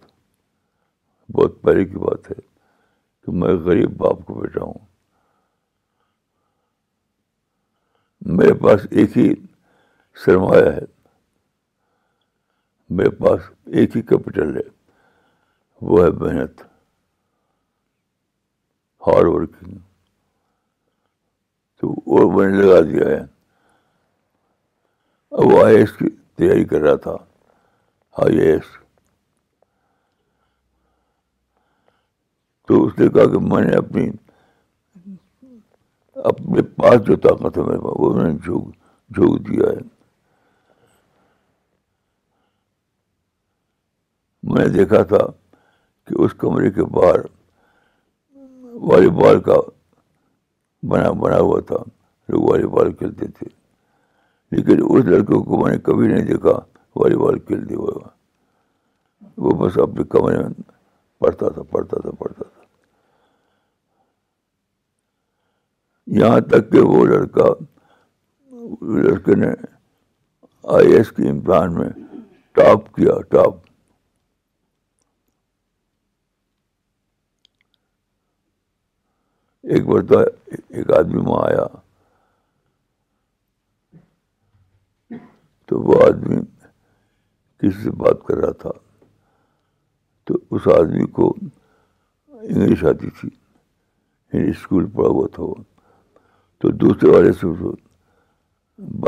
بہت 1.36 1.60
پہلے 1.62 1.84
کی 1.84 1.98
بات 2.04 2.30
ہے 2.30 2.34
کہ 3.24 3.32
میں 3.38 3.54
غریب 3.64 3.96
باپ 4.02 4.24
کو 4.26 4.34
بیٹا 4.34 4.60
ہوں 4.62 4.86
میرے 8.36 8.54
پاس 8.62 8.86
ایک 8.90 9.16
ہی 9.18 9.28
سرمایہ 10.24 10.70
ہے 10.74 10.84
میرے 12.98 13.10
پاس 13.24 13.40
ایک 13.80 13.96
ہی 13.96 14.02
کیپٹل 14.12 14.56
ہے 14.56 14.62
وہ 15.90 16.02
ہے 16.04 16.10
محنت 16.20 16.62
ہارڈ 19.06 19.26
ورکنگ 19.34 19.76
تو 21.80 21.94
وہ 22.12 22.44
لگا 22.44 22.80
دیا 22.90 23.08
ہے 23.08 23.20
اب 25.40 25.46
وہ 25.52 25.64
آئی 25.64 25.76
ایس 25.76 25.92
کی 25.98 26.06
تیاری 26.36 26.64
کر 26.70 26.80
رہا 26.80 26.96
تھا 27.04 27.16
آئی 28.24 28.38
ایس 28.46 28.76
تو 32.68 32.82
اس 32.86 32.98
نے 32.98 33.08
کہا 33.08 33.24
کہ 33.32 33.38
میں 33.50 33.60
نے 33.64 33.76
اپنی 33.76 34.02
اپنے 36.30 36.62
پاس 36.78 37.04
جو 37.06 37.14
طاقت 37.26 37.56
ہے 37.58 37.62
میرے 37.66 37.78
پاس 37.84 37.94
وہ 38.00 38.12
میں 38.14 38.24
نے 38.24 38.32
جھوک 38.44 38.66
جھوک 39.16 39.38
دیا 39.48 39.68
ہے 39.70 39.78
میں 44.50 44.64
نے 44.64 44.68
دیکھا 44.76 45.02
تھا 45.12 45.24
کہ 46.08 46.20
اس 46.24 46.34
کمرے 46.44 46.70
کے 46.78 46.84
باہر 46.98 47.24
والی 48.92 49.08
بال 49.22 49.40
کا 49.48 49.58
بنا 50.90 51.10
بنا 51.24 51.38
ہوا 51.40 51.60
تھا 51.70 51.76
لوگ 52.32 52.42
والی 52.50 52.66
بال 52.76 52.92
کھیلتے 53.00 53.26
تھے 53.38 53.46
لیکن 54.56 54.84
اس 54.90 55.04
لڑکے 55.04 55.42
کو 55.48 55.62
میں 55.64 55.70
نے 55.72 55.78
کبھی 55.88 56.06
نہیں 56.12 56.26
دیکھا 56.34 56.58
والی 57.00 57.16
بال 57.24 57.38
کھیلتے 57.48 57.74
ہوئے 57.74 58.08
وہ 59.46 59.56
بس 59.64 59.78
اپنے 59.88 60.04
کمرے 60.18 60.36
میں 60.42 60.70
پڑھتا 61.24 61.48
تھا 61.54 61.62
پڑھتا 61.70 62.00
تھا 62.02 62.10
پڑھتا 62.18 62.42
تھا 62.42 62.57
یہاں 66.16 66.40
تک 66.50 66.70
کہ 66.72 66.80
وہ 66.80 67.04
لڑکا 67.06 67.46
لڑکے 69.06 69.34
نے 69.40 69.48
آئی 70.76 70.92
ایس 70.96 71.10
کے 71.16 71.28
امتحان 71.30 71.74
میں 71.74 71.88
ٹاپ 72.58 72.86
کیا 72.94 73.20
ٹاپ 73.30 73.56
ایک 79.74 79.84
تو 80.08 80.18
ایک 80.20 80.90
آدمی 80.98 81.20
وہاں 81.26 81.44
آیا 81.50 81.66
تو 85.68 85.80
وہ 85.88 86.00
آدمی 86.06 86.40
کسی 86.40 87.82
سے 87.82 87.90
بات 88.02 88.26
کر 88.28 88.38
رہا 88.44 88.52
تھا 88.62 88.70
تو 90.26 90.38
اس 90.56 90.66
آدمی 90.80 91.06
کو 91.18 91.32
انگلش 92.42 92.84
آتی 92.90 93.10
تھی 93.20 93.28
اسکول 94.50 94.86
پڑھا 94.94 95.08
ہوا 95.08 95.26
تھا 95.34 95.42
وہ 95.42 95.54
تو 96.60 96.68
دوسرے 96.82 97.10
والے 97.10 97.32
سے 97.40 97.46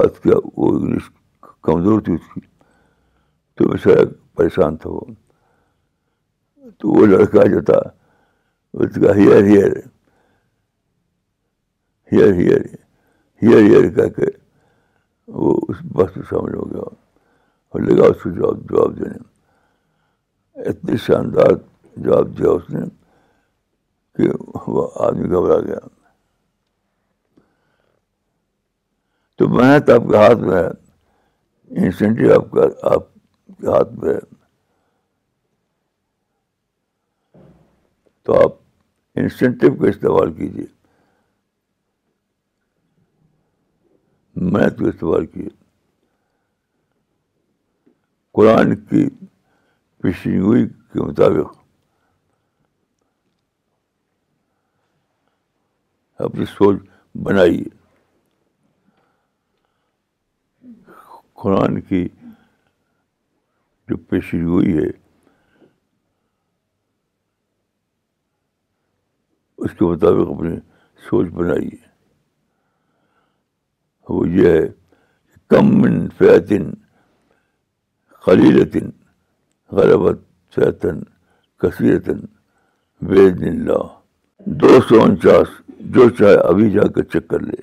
اس 0.03 0.19
کیا 0.23 0.37
وہ 0.57 0.69
انگلش 0.77 1.11
کمزور 1.67 2.01
تھی 2.05 2.15
اس 2.15 2.33
کی 2.35 2.41
تو 3.57 3.69
میں 3.69 3.79
شاید 3.85 4.09
پریشان 4.37 4.77
تھا 4.83 4.91
وہ 4.91 5.01
تو 6.79 6.89
وہ 6.99 7.07
لڑکا 7.07 7.45
جو 7.55 7.61
تھا 7.71 7.79
اس 8.85 8.95
کا 9.03 9.15
hair 9.17 9.43
hair 9.45 9.77
hair 12.13 12.33
hair 12.39 12.61
hair 13.43 13.63
hair 13.67 13.89
کہہ 13.97 14.09
کے 14.17 14.31
وہ 15.43 15.55
اس 15.69 15.77
بس 15.97 16.17
میں 16.17 16.25
شامل 16.31 16.55
ہو 16.55 16.71
گیا 16.71 16.83
اور 17.73 17.81
لگا 17.81 18.07
اس 18.11 18.23
کو 18.23 18.31
جواب 18.31 18.63
جواب 18.71 18.97
دینے 18.99 19.19
اتنے 20.69 20.97
شاندار 21.07 21.53
جواب 21.97 22.39
دیا 22.39 22.51
اس 22.51 22.71
نے 22.75 22.85
کہ 24.17 24.31
وہ 24.71 24.89
آدمی 25.07 25.29
گھبرا 25.29 25.59
گیا 25.67 25.79
تو 29.41 29.47
محنت 29.49 29.89
آپ 29.91 30.03
کے 30.09 30.17
ہاتھ 30.17 30.39
میں 30.39 30.57
ہے 30.57 31.85
انسینٹیو 31.85 32.35
ہاتھ 32.63 33.93
میں 34.03 34.13
ہے 34.15 34.19
تو 38.25 38.35
آپ 38.43 38.59
انسینٹیو 39.21 39.75
کا 39.75 39.89
استعمال 39.91 40.33
کیجیے 40.41 40.67
محنت 44.51 44.79
کا 44.81 44.89
استعمال 44.89 45.27
کیجیے 45.27 45.49
قرآن 48.41 48.77
کی 48.91 49.09
پیشنگوئی 50.03 50.69
کے 50.93 51.03
مطابق 51.07 51.59
اپنی 56.29 56.45
سوچ 56.59 56.87
بنائیے 57.27 57.79
قرآن 61.43 61.81
کی 61.89 62.07
جو 63.89 63.97
پیشی 64.09 64.43
ہوئی 64.43 64.77
ہے 64.79 64.87
اس 69.59 69.73
کے 69.79 69.85
مطابق 69.85 70.31
اپنی 70.37 70.57
سوچ 71.09 71.29
بنائی 71.39 71.69
وہ 74.09 74.29
یہ 74.29 74.49
ہے 74.51 74.67
کم 75.51 75.71
من 75.81 76.07
فیطن 76.19 76.71
خلیلتن 78.27 78.89
غلبت 79.77 80.19
فیطن 80.55 80.99
کثیرتن 81.63 82.19
بید 83.09 83.43
اللہ 83.49 83.99
دو 84.63 84.81
سو 84.89 85.03
انچاس 85.03 85.49
جو 85.95 86.09
چاہے 86.19 86.35
ابھی 86.49 86.71
جا 86.71 86.87
کر 86.95 87.03
چیک 87.13 87.29
کر 87.29 87.41
لے 87.41 87.63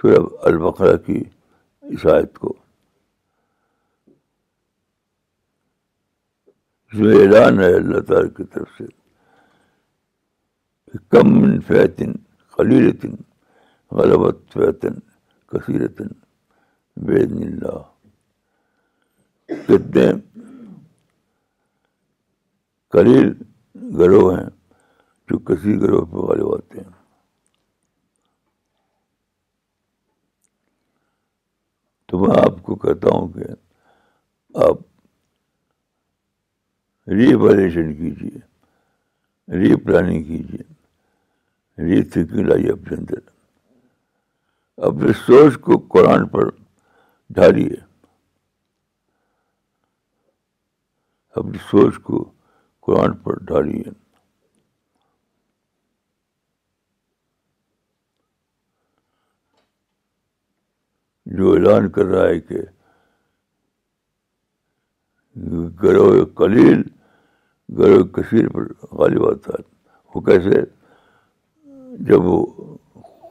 سورہ 0.00 0.24
البقرا 0.48 0.96
کی 1.06 1.22
اس 1.94 2.06
آیت 2.14 2.38
کو 2.38 2.52
اس 6.92 6.98
میں 7.00 7.14
اعلان 7.16 7.60
ہے 7.60 7.66
اللہ 7.74 8.00
تعالیٰ 8.08 8.30
کی 8.36 8.44
طرف 8.54 8.68
سے 8.78 8.84
کم 11.14 11.38
خلی 12.56 12.80
رتن 12.88 13.14
غلبت 13.98 14.36
فیطن 14.52 14.98
کثیر 15.52 15.80
اللہ 15.84 17.82
کتنے 19.66 20.06
قلیل 22.96 23.32
گروہ 23.98 24.36
ہیں 24.38 24.46
جو 25.30 25.38
کسی 25.48 25.80
گروہ 25.80 26.04
پہ 26.12 26.26
غالب 26.26 26.54
آتے 26.54 26.80
ہیں 26.80 26.94
تو 32.08 32.18
میں 32.22 32.36
آپ 32.40 32.62
کو 32.62 32.74
کہتا 32.84 33.14
ہوں 33.14 33.28
کہ 33.32 33.50
آپ 34.68 34.78
ری 37.16 37.26
ایویلیشن 37.30 37.92
کیجیے 37.94 39.56
ری 39.58 39.74
پلاننگ 39.84 40.22
کیجیے 40.24 41.86
ری 41.88 42.02
تھنکنگ 42.10 42.46
لائیے 42.48 42.70
اپنے 42.72 42.96
اندر 42.98 43.28
اپنے 44.86 45.12
سوچ 45.26 45.58
کو 45.64 45.78
قرآن 45.94 46.26
پر 46.28 46.48
ڈھالیے 47.36 47.76
اپنی 51.38 51.58
سوچ 51.70 51.98
کو 52.02 52.24
قرآن 52.86 53.16
پر 53.22 53.38
ڈھالیے 53.46 53.90
جو 61.34 61.52
اعلان 61.54 61.88
کر 61.90 62.04
رہا 62.06 62.26
ہے 62.28 62.40
کہ 62.40 62.56
گرو 65.82 66.24
قلیل 66.36 66.82
گرو 67.78 68.04
کثیر 68.16 68.48
پر 68.52 68.66
غالب 68.98 69.26
آتا 69.28 69.52
ہے 69.58 69.62
وہ 70.14 70.20
کیسے 70.26 70.60
جب 72.10 72.24
وہ 72.26 72.38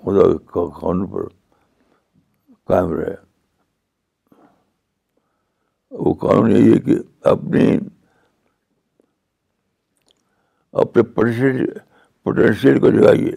خدا 0.03 0.27
کے 0.37 0.65
قانون 0.79 1.05
پر 1.11 1.27
قائم 2.69 2.91
رہے 2.97 3.15
وہ 6.03 6.13
قانون 6.27 6.51
یہی 6.51 6.73
ہے 6.73 6.79
کہ 6.85 6.95
اپنی 7.31 7.65
اپنے 10.83 11.03
پوٹینشیل 12.23 12.79
کو 12.79 12.89
جگائیے 12.99 13.31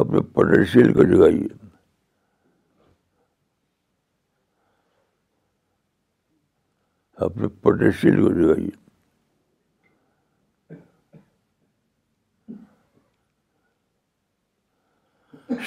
اپنے 0.00 0.20
پوٹینشیل 0.34 0.92
کو 0.92 1.02
جگائیے 1.14 1.54
اپنے 7.24 7.48
پوٹینشیل 7.62 8.20
کو 8.22 8.32
جگائیے 8.38 8.84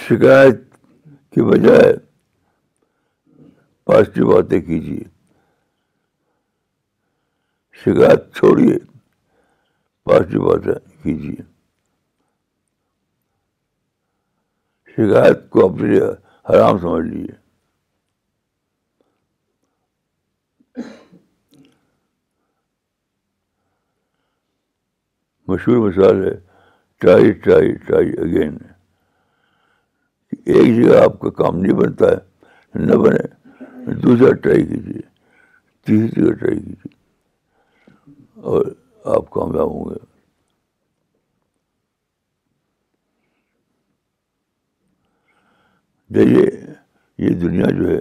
شکایت 0.08 0.62
کے 1.34 1.44
بجائے 1.50 1.92
پازیٹیو 3.86 4.28
باتیں 4.34 4.60
کیجیے 4.62 5.04
شکایت 7.84 8.34
چھوڑیے 8.38 8.78
پازیٹیو 10.04 10.48
باتیں 10.48 10.74
کیجیے 11.04 11.42
شکایت 14.96 15.50
کو 15.50 15.66
اپنے 15.70 15.98
حرام 16.50 16.78
سمجھ 16.80 17.06
لیجیے 17.06 17.38
مشہور 25.52 25.78
مثال 25.90 26.24
ہے 26.26 26.32
ٹرائی 27.04 27.32
ٹرائی 27.46 27.72
ٹرائی 27.86 28.10
اگین 28.24 28.58
ایک 30.54 30.68
جگہ 30.76 30.98
آپ 31.04 31.20
کا 31.20 31.30
کام 31.42 31.56
نہیں 31.62 31.78
بنتا 31.80 32.10
ہے 32.12 32.86
نہ 32.86 32.96
بنے 33.04 33.94
دوسرا 34.04 34.34
ٹرائی 34.44 34.66
کیجیے 34.72 35.02
تیسری 35.90 36.22
جگہ 36.22 36.34
ٹرائی 36.42 36.60
کیجیے 36.60 36.94
اور 38.52 38.66
آپ 39.16 39.30
کامیاب 39.38 39.72
ہوں 39.76 39.90
گے 39.90 40.06
دیکھیے 46.18 46.46
یہ 47.26 47.34
دنیا 47.48 47.72
جو 47.80 47.90
ہے 47.90 48.00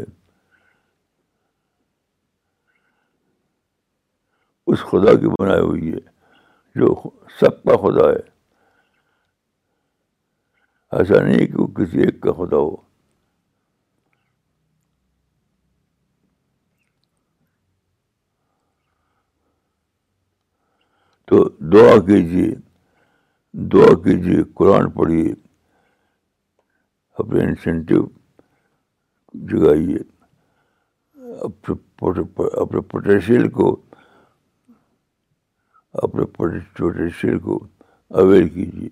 اس 4.72 4.80
خدا 4.92 5.14
کی 5.20 5.34
بنائی 5.38 5.60
ہوئی 5.68 5.92
ہے 5.92 6.06
جو 6.78 6.88
سب 7.38 7.62
کا 7.68 7.76
خدا 7.82 8.08
ہے 8.08 8.20
ایسا 10.98 11.20
نہیں 11.26 11.46
کہ 11.52 11.56
وہ 11.60 11.66
کسی 11.78 12.00
ایک 12.04 12.20
کا 12.22 12.32
خدا 12.42 12.60
ہو 12.66 12.76
تو 21.30 21.42
دعا 21.72 21.98
کیجیے 22.10 22.48
دعا 23.72 23.90
کیجیے 24.04 24.42
قرآن 24.60 24.88
پڑھیے 25.00 25.32
اپنے 27.22 27.44
انسینٹیو 27.44 28.04
جگائیے 29.52 29.98
اپنے 31.48 32.80
پوٹینشیل 32.96 33.48
کو 33.60 33.66
اپنے 36.02 36.24
پوٹینشیل 36.36 37.38
کو 37.44 37.58
اویئر 38.20 38.46
کیجیے 38.54 38.88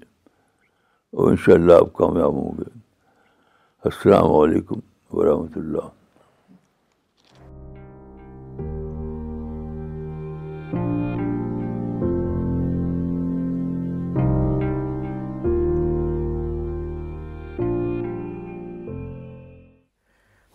اور 1.12 1.30
ان 1.30 1.36
شاء 1.44 1.52
اللہ 1.54 1.74
آپ 1.82 1.92
کامیاب 1.98 2.32
ہوں 2.38 2.56
گے 2.58 2.68
السلام 3.90 4.32
علیکم 4.36 4.80
ورحمۃ 5.18 5.56
اللہ 5.56 5.94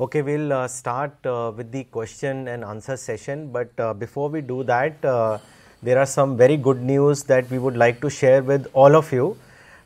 okay 0.04 0.22
we'll 0.26 0.52
start 0.52 1.28
with 1.58 1.72
the 1.74 1.84
question 1.98 2.44
and 2.50 2.64
answer 2.66 2.96
session 2.96 3.48
but 3.52 3.82
before 4.00 4.30
we 4.32 4.40
do 4.54 4.62
that 4.74 5.06
There 5.84 5.98
are 5.98 6.06
some 6.06 6.38
very 6.38 6.58
good 6.58 6.80
news 6.80 7.24
that 7.24 7.50
we 7.50 7.58
would 7.58 7.76
like 7.76 8.02
to 8.02 8.10
share 8.10 8.44
with 8.44 8.68
all 8.74 8.96
of 8.96 9.12
you. 9.12 9.36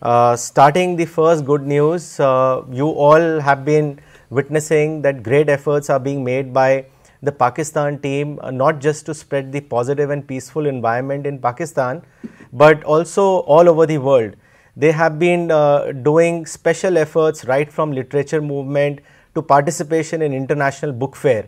Uh, 0.01 0.35
starting 0.35 0.97
the 0.97 1.05
first 1.05 1.45
good 1.45 1.65
news, 1.65 2.19
uh, 2.19 2.63
you 2.69 2.89
all 2.89 3.39
have 3.39 3.63
been 3.63 3.99
witnessing 4.29 5.01
that 5.03 5.23
great 5.23 5.47
efforts 5.47 5.89
are 5.89 5.99
being 5.99 6.21
made 6.21 6.53
by 6.53 6.83
the 7.21 7.31
Pakistan 7.31 7.97
team, 7.97 8.37
uh, 8.41 8.51
not 8.51 8.81
just 8.81 9.05
to 9.05 9.13
spread 9.13 9.53
the 9.53 9.61
positive 9.61 10.09
and 10.09 10.27
peaceful 10.27 10.65
environment 10.65 11.25
in 11.25 11.39
Pakistan, 11.39 12.03
but 12.51 12.83
also 12.83 13.23
all 13.57 13.69
over 13.69 13.85
the 13.85 13.97
world. 13.97 14.35
They 14.75 14.91
have 14.91 15.17
been 15.17 15.47
doing 16.03 16.45
special 16.45 16.97
efforts 16.97 17.45
right 17.45 17.71
from 17.71 17.93
literature 17.93 18.41
movement 18.41 18.99
to 19.33 19.41
participation 19.41 20.21
in 20.21 20.33
international 20.33 20.91
book 20.91 21.15
fair. 21.15 21.45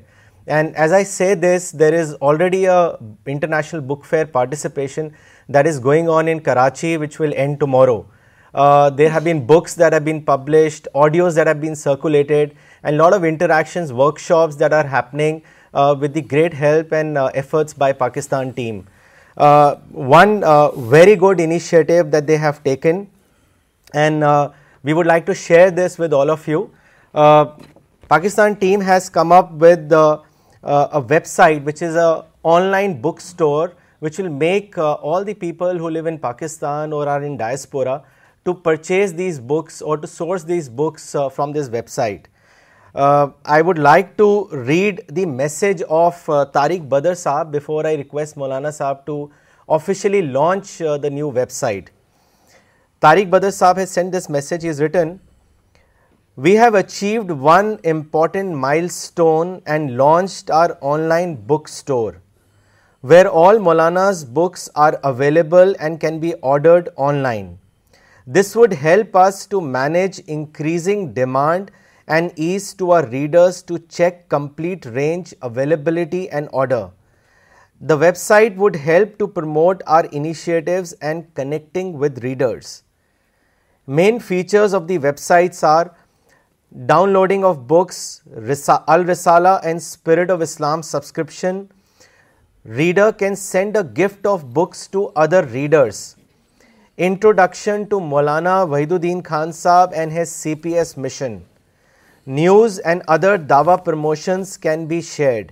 And 0.48 0.76
as 0.78 0.94
I 0.94 1.04
say 1.04 1.34
this, 1.36 1.72
there 1.72 1.94
is 1.94 2.14
already 2.16 2.66
a 2.66 2.98
international 3.26 3.82
book 3.82 4.06
fair 4.06 4.26
participation 4.26 5.14
that 5.50 5.68
is 5.68 5.78
going 5.78 6.08
on 6.08 6.30
in 6.30 6.40
Karachi, 6.40 6.96
which 6.98 7.20
will 7.20 7.34
end 7.36 7.60
tomorrow. 7.60 8.06
Uh, 8.54 8.90
there 8.90 9.10
have 9.10 9.26
been 9.26 9.46
books 9.46 9.76
that 9.76 9.92
have 9.92 10.06
been 10.06 10.22
published, 10.24 10.88
audios 10.96 11.36
that 11.36 11.48
have 11.48 11.60
been 11.60 11.76
circulated, 11.76 12.56
and 12.84 12.96
a 12.96 13.04
lot 13.04 13.14
of 13.14 13.26
interactions, 13.26 13.92
workshops 13.92 14.56
that 14.56 14.72
are 14.72 14.88
happening 14.88 15.42
uh, 15.74 15.96
with 16.00 16.14
the 16.14 16.22
great 16.22 16.54
help 16.54 16.94
and 16.94 17.18
uh, 17.18 17.26
efforts 17.36 17.74
by 17.74 17.92
Pakistan 17.92 18.54
team. 18.54 18.86
One 19.92 20.40
very 20.96 21.18
good 21.18 21.42
initiative 21.42 22.10
that 22.12 22.26
they 22.26 22.38
have 22.38 22.64
taken, 22.64 23.10
and 23.94 24.22
we 24.82 24.94
would 24.94 25.08
like 25.08 25.26
to 25.26 25.36
share 25.36 25.72
this 25.72 25.98
with 25.98 26.14
all 26.14 26.30
of 26.30 26.48
you. 26.48 26.70
Pakistan 28.10 28.56
team 28.56 28.80
has 28.80 29.10
come 29.10 29.34
up 29.34 29.52
with 29.52 30.00
a 30.76 31.02
website 31.02 31.64
which 31.64 31.82
is 31.82 31.96
an 31.96 32.22
online 32.44 33.02
bookstore 33.02 33.74
which 34.00 34.18
will 34.18 34.30
make 34.30 34.78
uh, 34.78 34.94
all 34.94 35.24
the 35.24 35.34
people 35.34 35.78
who 35.78 35.90
live 35.90 36.06
in 36.06 36.18
Pakistan 36.18 36.94
or 36.94 37.08
are 37.08 37.24
in 37.24 37.38
diaspora 37.38 38.04
to 38.46 38.54
purchase 38.54 39.12
these 39.12 39.40
books 39.40 39.82
or 39.82 39.98
to 39.98 40.08
source 40.08 40.44
these 40.44 40.70
books 40.70 41.16
uh, 41.16 41.28
from 41.30 41.54
this 41.54 41.70
website. 41.70 42.26
Uh, 42.94 43.30
I 43.46 43.62
would 43.62 43.78
like 43.78 44.18
to 44.18 44.48
read 44.52 45.02
the 45.10 45.26
message 45.26 45.82
of 45.84 46.16
Tariq 46.26 46.88
Badr 46.90 47.16
Saab 47.24 47.52
before 47.52 47.86
I 47.86 47.94
request 47.94 48.36
Maulana 48.36 48.70
Saab 48.70 49.06
to 49.08 49.32
officially 49.68 50.22
launch 50.22 50.78
the 50.78 51.10
new 51.12 51.32
website. 51.32 51.90
Tariq 53.02 53.30
Badr 53.30 53.48
Saab 53.48 53.78
has 53.78 53.92
sent 53.92 54.12
this 54.12 54.30
message. 54.30 54.64
He 54.64 54.68
has 54.68 54.82
written, 54.82 55.16
we 56.46 56.54
have 56.54 56.76
achieved 56.76 57.32
one 57.32 57.80
important 57.84 58.54
milestone 58.54 59.64
and 59.66 59.98
launched 59.98 60.52
our 60.52 60.78
online 60.82 61.34
bookstore, 61.34 62.22
where 63.02 63.28
all 63.28 63.56
Maulana's 63.56 64.24
books 64.24 64.70
are 64.76 65.00
available 65.04 65.74
and 65.80 66.00
can 66.00 66.20
be 66.20 66.36
ordered 66.36 66.90
online. 66.96 67.58
This 68.28 68.56
would 68.56 68.72
help 68.72 69.16
us 69.16 69.48
to 69.48 69.60
manage 69.60 70.20
increasing 70.38 71.12
demand 71.12 71.72
and 72.08 72.32
ease 72.36 72.76
to 72.76 72.92
our 72.92 73.08
readers 73.08 73.64
to 73.64 73.80
check 73.80 74.30
complete 74.30 74.86
range, 74.86 75.34
availability 75.42 76.30
and 76.30 76.50
order. 76.54 76.92
The 77.82 77.98
website 77.98 78.56
would 78.58 78.76
help 78.76 79.18
to 79.18 79.28
promote 79.28 79.82
our 79.88 80.06
initiatives 80.06 80.94
and 81.02 81.34
connecting 81.34 81.98
with 81.98 82.24
readers. 82.24 82.84
Main 83.90 84.20
features 84.20 84.74
of 84.74 84.88
the 84.88 85.00
websites 85.00 85.64
are 85.68 85.94
down 86.86 87.10
loading 87.10 87.44
of 87.46 87.58
books 87.68 87.98
Al-Risala 89.00 89.48
and 89.64 89.80
spirit 89.80 90.32
of 90.32 90.40
Islam 90.42 90.82
subscription 90.82 91.62
reader 92.78 93.12
can 93.20 93.36
send 93.36 93.78
a 93.78 93.82
gift 94.04 94.28
of 94.28 94.44
books 94.54 94.88
to 94.92 95.10
other 95.24 95.46
readers 95.52 96.04
introduction 97.08 97.84
to 97.90 98.00
Maulana 98.00 98.62
Wahid 98.62 98.92
uddin 98.92 99.22
Khan 99.28 99.52
صاحب 99.62 99.94
and 99.96 100.12
his 100.18 100.30
C 100.30 100.56
P 100.64 100.74
S 100.78 100.98
mission 100.98 101.38
news 102.40 102.80
and 102.84 103.02
other 103.16 103.38
دعوی 103.50 103.76
promotions 103.86 104.58
can 104.62 104.86
be 104.88 105.00
shared 105.12 105.52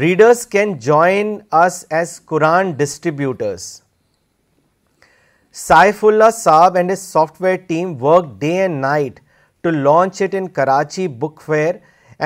readers 0.00 0.46
can 0.46 0.76
join 0.86 1.36
us 1.62 1.84
as 1.98 2.20
Quran 2.28 2.72
distributors 2.76 3.68
Saif 5.66 6.04
Allah 6.04 6.30
sahab 6.38 6.76
and 6.76 6.90
a 6.90 6.96
software 7.42 7.56
team 7.66 7.94
work 8.04 8.34
day 8.40 8.52
and 8.62 8.80
night 8.80 9.20
to 9.66 9.70
launch 9.72 10.20
it 10.22 10.34
in 10.38 10.46
Karachi 10.56 11.06
book 11.20 11.40
fair 11.44 11.74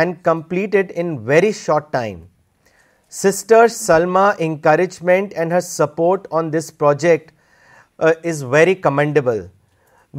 and 0.00 0.14
complete 0.24 0.74
it 0.76 0.90
in 1.00 1.16
very 1.26 1.50
short 1.59 1.85
time 1.92 2.18
sister 3.22 3.68
Salma 3.74 4.29
encouragement 4.46 5.33
and 5.37 5.53
her 5.53 5.61
support 5.66 6.26
on 6.38 6.53
this 6.53 6.70
project 6.79 7.31
is 8.09 8.42
very 8.55 8.74
commendable 8.87 9.40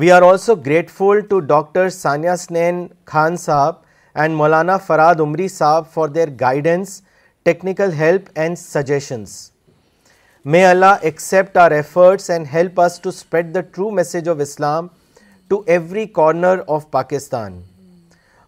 we 0.02 0.12
are 0.12 0.22
also 0.30 0.56
grateful 0.66 1.20
to 1.30 1.40
doctor 1.54 1.90
Sania 1.98 2.36
Sanain 2.40 2.86
Khan 3.12 3.38
sahab 3.46 3.76
and 4.22 4.36
Maulana 4.38 4.78
Farhad 4.88 5.20
Umri 5.28 5.48
sahab 5.58 5.92
for 5.94 6.08
their 6.16 6.30
guidance 6.42 7.02
technical 7.46 7.94
help 8.00 8.30
and 8.40 8.60
suggestions 8.60 9.36
may 10.54 10.66
Allah 10.66 11.06
accept 11.12 11.58
our 11.66 11.72
efforts 11.82 12.30
and 12.30 12.48
help 12.54 12.82
us 12.82 13.00
to 13.02 13.10
spread 13.10 13.54
the 13.56 13.62
true 13.74 13.90
message 14.02 14.30
of 14.30 14.42
Islam 14.48 14.88
to 15.52 15.60
every 15.68 16.08
corner 16.08 16.62
of 16.76 16.90
Pakistan. 16.96 17.60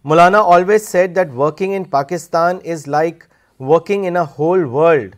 Maulana 0.04 0.40
always 0.54 0.88
said 0.88 1.14
that 1.16 1.34
working 1.40 1.74
in 1.78 1.84
Pakistan 1.96 2.60
is 2.74 2.84
like 2.94 3.26
working 3.58 4.06
in 4.12 4.20
a 4.20 4.30
whole 4.36 4.62
world, 4.76 5.10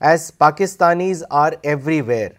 as 0.00 0.24
Pakistanis 0.44 1.20
are 1.30 1.58
everywhere. 1.74 2.30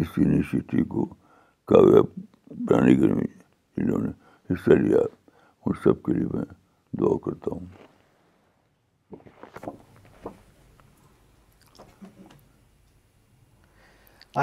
us 0.00 0.08
university 0.18 0.82
کو 0.94 1.02
کامیاب 1.72 2.06
بنانے 2.68 2.92
کے 3.00 3.06
لیے 3.12 3.32
جنہوں 3.84 4.00
نے 4.06 4.10
حصہ 4.54 4.72
لیا 4.84 5.02
ان 5.66 5.72
سب 5.82 5.96
کے 6.06 6.10
لیے 6.14 6.26
میں 6.32 6.44
دعا 7.00 7.14
کرتا 7.24 7.48
ہوں 7.54 7.66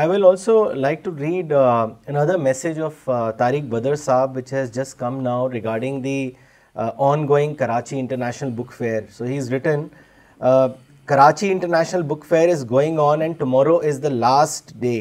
I 0.01 0.08
will 0.10 0.23
also 0.25 0.53
like 0.73 1.03
to 1.03 1.12
read 1.19 1.51
another 1.53 2.38
message 2.43 2.79
of 2.82 3.10
Tariq 3.38 3.63
Badr 3.69 3.95
sahab 4.03 4.38
which 4.38 4.53
has 4.53 4.71
just 4.75 4.97
come 4.99 5.19
now 5.23 5.49
regarding 5.51 5.99
the 6.03 6.15
ongoing 7.27 7.53
Karachi 7.56 7.99
international 7.99 8.51
book 8.56 8.71
fair 8.77 9.01
so 9.17 9.25
he 9.25 9.38
has 9.38 9.51
written 9.53 9.86
Karachi 11.08 11.51
international 11.51 12.01
book 12.15 12.25
fair 12.29 12.49
is 12.53 12.65
going 12.69 12.99
on 13.03 13.21
and 13.21 13.38
tomorrow 13.39 13.77
is 13.89 14.01
the 14.03 14.10
last 14.27 14.73
day 14.82 14.97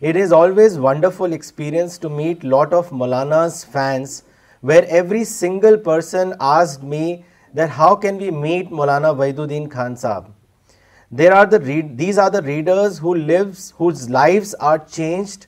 it 0.00 0.16
is 0.22 0.32
always 0.40 0.78
wonderful 0.82 1.32
experience 1.32 1.98
to 2.00 2.08
meet 2.16 2.44
lot 2.44 2.74
of 2.82 2.92
Maulana's 3.02 3.64
fans 3.72 4.22
where 4.68 4.84
every 5.02 5.24
single 5.36 5.76
person 5.84 6.30
asked 6.52 6.84
me 6.92 7.04
that 7.56 7.78
how 7.78 7.96
can 8.06 8.18
we 8.20 8.30
meet 8.44 8.72
Maulana 8.72 9.10
Wahiduddin 9.10 9.38
uddin 9.38 9.68
Khan 9.74 9.96
صاحب 10.02 10.36
These 11.10 12.18
are 12.18 12.30
the 12.30 12.42
readers 12.44 12.98
whose 12.98 14.10
lives 14.10 14.54
are 14.54 14.78
changed 14.78 15.46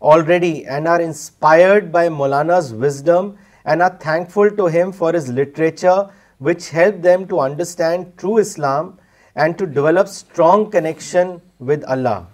already 0.00 0.64
and 0.64 0.88
are 0.88 1.00
inspired 1.00 1.92
by 1.92 2.08
Maulana's 2.08 2.72
wisdom 2.72 3.36
and 3.66 3.82
are 3.82 3.94
thankful 3.98 4.50
to 4.50 4.66
him 4.66 4.90
for 4.90 5.12
his 5.12 5.28
literature, 5.28 6.08
which 6.38 6.70
helped 6.70 7.02
them 7.02 7.28
to 7.28 7.40
understand 7.40 8.16
true 8.16 8.38
Islam 8.38 8.98
and 9.36 9.58
to 9.58 9.66
develop 9.66 10.08
strong 10.08 10.70
connection 10.70 11.42
with 11.58 11.84
Allah. 11.84 12.26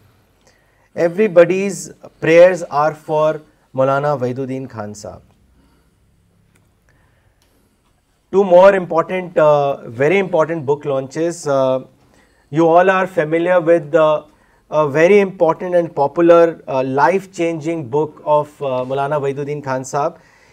Everybody's 0.94 1.90
prayers 2.20 2.62
are 2.62 2.94
for 2.94 3.42
Maulana 3.74 4.18
Wahiduddin 4.20 4.70
Khan 4.70 4.94
Sahib. 4.94 5.22
Two 8.30 8.44
more 8.44 8.74
important, 8.74 9.37
uh, 9.38 9.88
very 9.88 10.18
important 10.18 10.64
book 10.64 10.84
launches. 10.84 11.44
Uh, 11.48 11.80
you 12.56 12.66
all 12.76 12.90
are 12.90 13.04
familiar 13.14 13.56
with the 13.66 15.18
important 15.22 15.74
and 15.74 15.88
popular 15.94 16.52
life 16.84 17.26
changing 17.37 17.82
book 17.90 18.20
of 18.34 18.61
Maulana 18.88 19.18
بید 19.24 19.38
الدین 19.38 19.61
Khan 19.64 19.82
sahab 19.84 20.12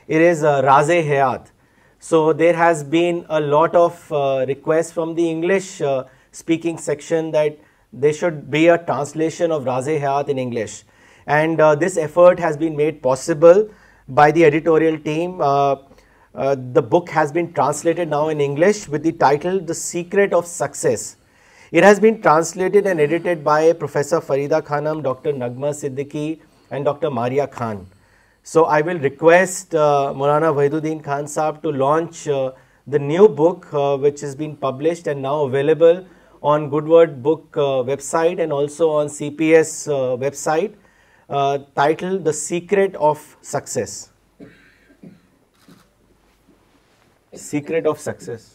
it 0.10 0.22
is 0.30 0.44
Raaze 0.66 1.00
Hayat 1.12 1.46
so 2.10 2.22
there 2.40 2.56
has 2.60 2.84
been 2.90 3.20
a 3.30 3.40
lot 3.40 3.76
of 3.76 4.12
request 4.48 4.94
from 4.96 5.14
the 5.16 5.30
English 5.32 5.72
speaking 5.86 6.78
section 6.86 7.32
that 7.34 7.56
they 8.04 8.12
should 8.20 8.44
be 8.52 8.70
a 8.70 8.76
translation 8.88 9.52
of 9.52 9.62
Raaze 9.66 9.96
Hayat 9.98 10.30
English 10.36 10.82
and 11.26 11.62
this 11.88 11.98
effort 12.02 12.44
has 12.48 12.58
be 12.58 12.70
made 12.76 13.02
possible 13.04 13.64
by 14.16 14.32
the 14.34 14.44
editorial 14.44 14.96
team 15.04 15.42
the 16.66 16.82
book 16.90 17.10
has 17.18 17.32
been translated 17.34 18.10
now 18.10 18.28
English 18.40 18.88
with 18.92 19.04
the 19.04 19.12
title 19.20 19.68
the 19.68 19.74
secret 19.82 20.34
of 20.34 20.48
success 20.48 21.16
It 21.72 21.84
has 21.84 22.00
been 22.00 22.22
translated 22.22 22.86
and 22.86 23.00
edited 23.00 23.44
by 23.44 23.74
Professor 23.74 24.22
Farida 24.22 24.62
Khanam, 24.62 25.02
Dr. 25.02 25.34
Nagma 25.34 25.72
Siddiqui 25.80 26.40
and 26.70 26.86
Dr. 26.86 27.10
Maria 27.10 27.48
Khan. 27.48 27.88
So 28.44 28.66
I 28.66 28.82
will 28.82 29.00
request 29.00 29.74
uh, 29.74 30.14
Maulana 30.16 30.54
Wahiduddin 30.54 31.04
Khan 31.04 31.24
Saab 31.24 31.64
to 31.64 31.72
launch 31.72 32.28
uh, 32.28 32.52
the 32.86 33.00
new 33.00 33.28
book 33.28 33.68
uh, 33.74 33.98
which 33.98 34.22
has 34.22 34.36
been 34.36 34.56
published 34.56 35.08
and 35.08 35.24
now 35.24 35.42
available 35.42 36.06
on 36.44 36.70
Goodword 36.70 37.24
Book 37.24 37.52
website 37.54 38.40
and 38.40 38.54
also 38.54 38.92
on 38.92 39.08
CPS 39.08 39.88
website, 40.24 40.76
titled 41.74 42.24
The 42.24 42.34
Secret 42.34 42.94
of 42.98 43.36
Success. 43.42 44.12
Secret 47.34 47.88
of 47.88 48.00
Success. 48.00 48.52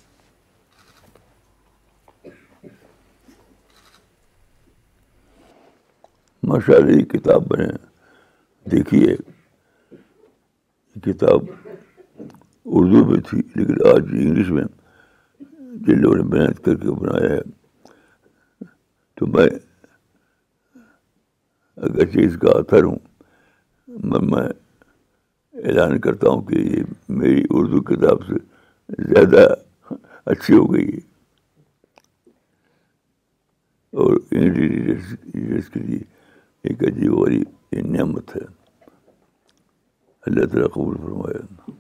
ماشاء 6.49 6.75
اللہ 6.79 6.91
یہ 6.97 7.05
کتاب 7.09 7.43
بنے 7.49 7.67
دیکھیے 8.71 9.15
کتاب 11.05 11.43
اردو 12.77 13.05
میں 13.11 13.21
تھی 13.31 13.41
لیکن 13.55 13.75
آج 13.89 14.03
انگلش 14.13 14.51
میں 14.57 14.63
جن 15.87 16.01
لوگوں 16.03 16.17
نے 16.17 16.23
محنت 16.37 16.65
کر 16.65 16.77
کے 16.83 16.91
بنایا 17.01 17.29
ہے 17.31 17.41
تو 19.19 19.27
میں 19.35 19.47
اگر 21.89 22.07
چیز 22.13 22.37
کا 22.43 22.57
آتھر 22.59 22.83
ہوں 22.85 22.97
میں 24.11 24.21
میں 24.31 24.47
اعلان 25.71 25.99
کرتا 26.07 26.29
ہوں 26.29 26.41
کہ 26.49 26.59
یہ 26.67 26.83
میری 27.21 27.43
اردو 27.51 27.81
کتاب 27.93 28.27
سے 28.29 28.39
زیادہ 29.11 29.47
اچھی 30.33 30.57
ہو 30.57 30.73
گئی 30.75 30.87
ہے 30.93 31.09
اور 34.03 34.17
انگلش 34.33 35.69
کے 35.75 35.81
لیے 35.81 35.99
ایک 36.69 36.83
عجیب 36.85 37.13
اور 37.19 37.31
نعمت 37.93 38.35
ہے 38.37 38.41
اللہ 40.27 40.47
تعالیٰ 40.53 40.69
قبول 40.73 40.97
فرمایا 41.05 41.71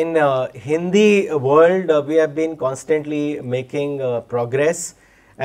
in 0.00 0.14
Hindi 0.66 1.26
world 1.42 1.90
we 2.06 2.18
have 2.20 2.26
been 2.34 2.54
constantly 2.56 3.24
making 3.56 4.00
progress 4.28 4.92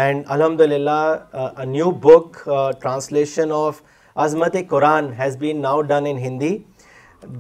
and 0.03 0.23
الحمد 0.35 0.61
للہ 0.61 1.59
new 1.67 1.89
book 2.05 2.37
translation 2.81 3.51
of 3.55 3.81
Azmat 4.25 4.55
Quran 4.69 5.11
has 5.23 5.37
been 5.37 5.61
now 5.61 5.81
done 5.95 6.05
in 6.09 6.17
Hindi 6.27 6.57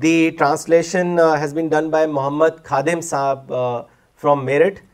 the 0.01 0.29
translation 0.39 1.17
has 1.41 1.53
been 1.53 1.67
done 1.77 1.89
by 1.89 2.07
Muhammad 2.17 2.63
Khadim 2.65 3.01
sahab 3.13 3.51
from 4.21 4.45
Meerut 4.45 4.86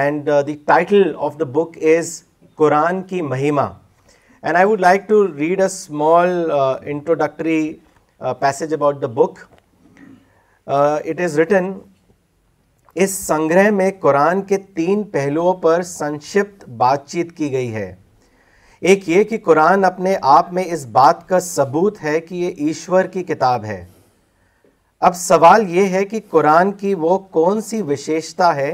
and 0.00 0.28
the 0.46 0.54
title 0.66 1.12
of 1.26 1.38
the 1.40 1.44
book 1.52 1.76
is 1.98 2.10
Quran 2.56 3.02
ki 3.10 3.20
Mahima 3.22 3.62
and 3.64 4.56
I 4.56 4.64
would 4.66 4.80
like 4.80 5.08
to 5.08 5.26
read 5.36 5.60
a 5.60 5.66
small 5.66 6.50
introductory 6.86 7.60
passage 8.40 8.74
about 8.74 9.00
the 9.02 9.06
book 9.14 9.38
it 10.66 11.20
is 11.24 11.38
written 11.38 11.72
اس 13.02 13.10
سنگرہ 13.26 13.68
میں 13.70 13.90
قرآن 14.00 14.42
کے 14.46 14.56
تین 14.74 15.02
پہلوؤں 15.12 15.54
پر 15.62 15.82
سنشپت 15.82 16.68
بات 16.76 17.06
چیت 17.08 17.32
کی 17.36 17.50
گئی 17.52 17.72
ہے 17.74 17.94
ایک 18.90 19.08
یہ 19.08 19.22
کہ 19.30 19.38
قرآن 19.44 19.84
اپنے 19.84 20.14
آپ 20.36 20.52
میں 20.54 20.64
اس 20.72 20.84
بات 20.98 21.28
کا 21.28 21.40
ثبوت 21.46 22.02
ہے 22.04 22.20
کہ 22.20 22.34
یہ 22.34 22.66
ایشور 22.66 23.04
کی 23.12 23.22
کتاب 23.30 23.64
ہے 23.64 23.84
اب 25.08 25.16
سوال 25.16 25.68
یہ 25.76 25.88
ہے 25.94 26.04
کہ 26.04 26.20
قرآن 26.30 26.72
کی 26.82 26.92
وہ 27.04 27.18
کون 27.32 27.60
سی 27.62 27.80
وشیشتا 27.88 28.54
ہے 28.56 28.72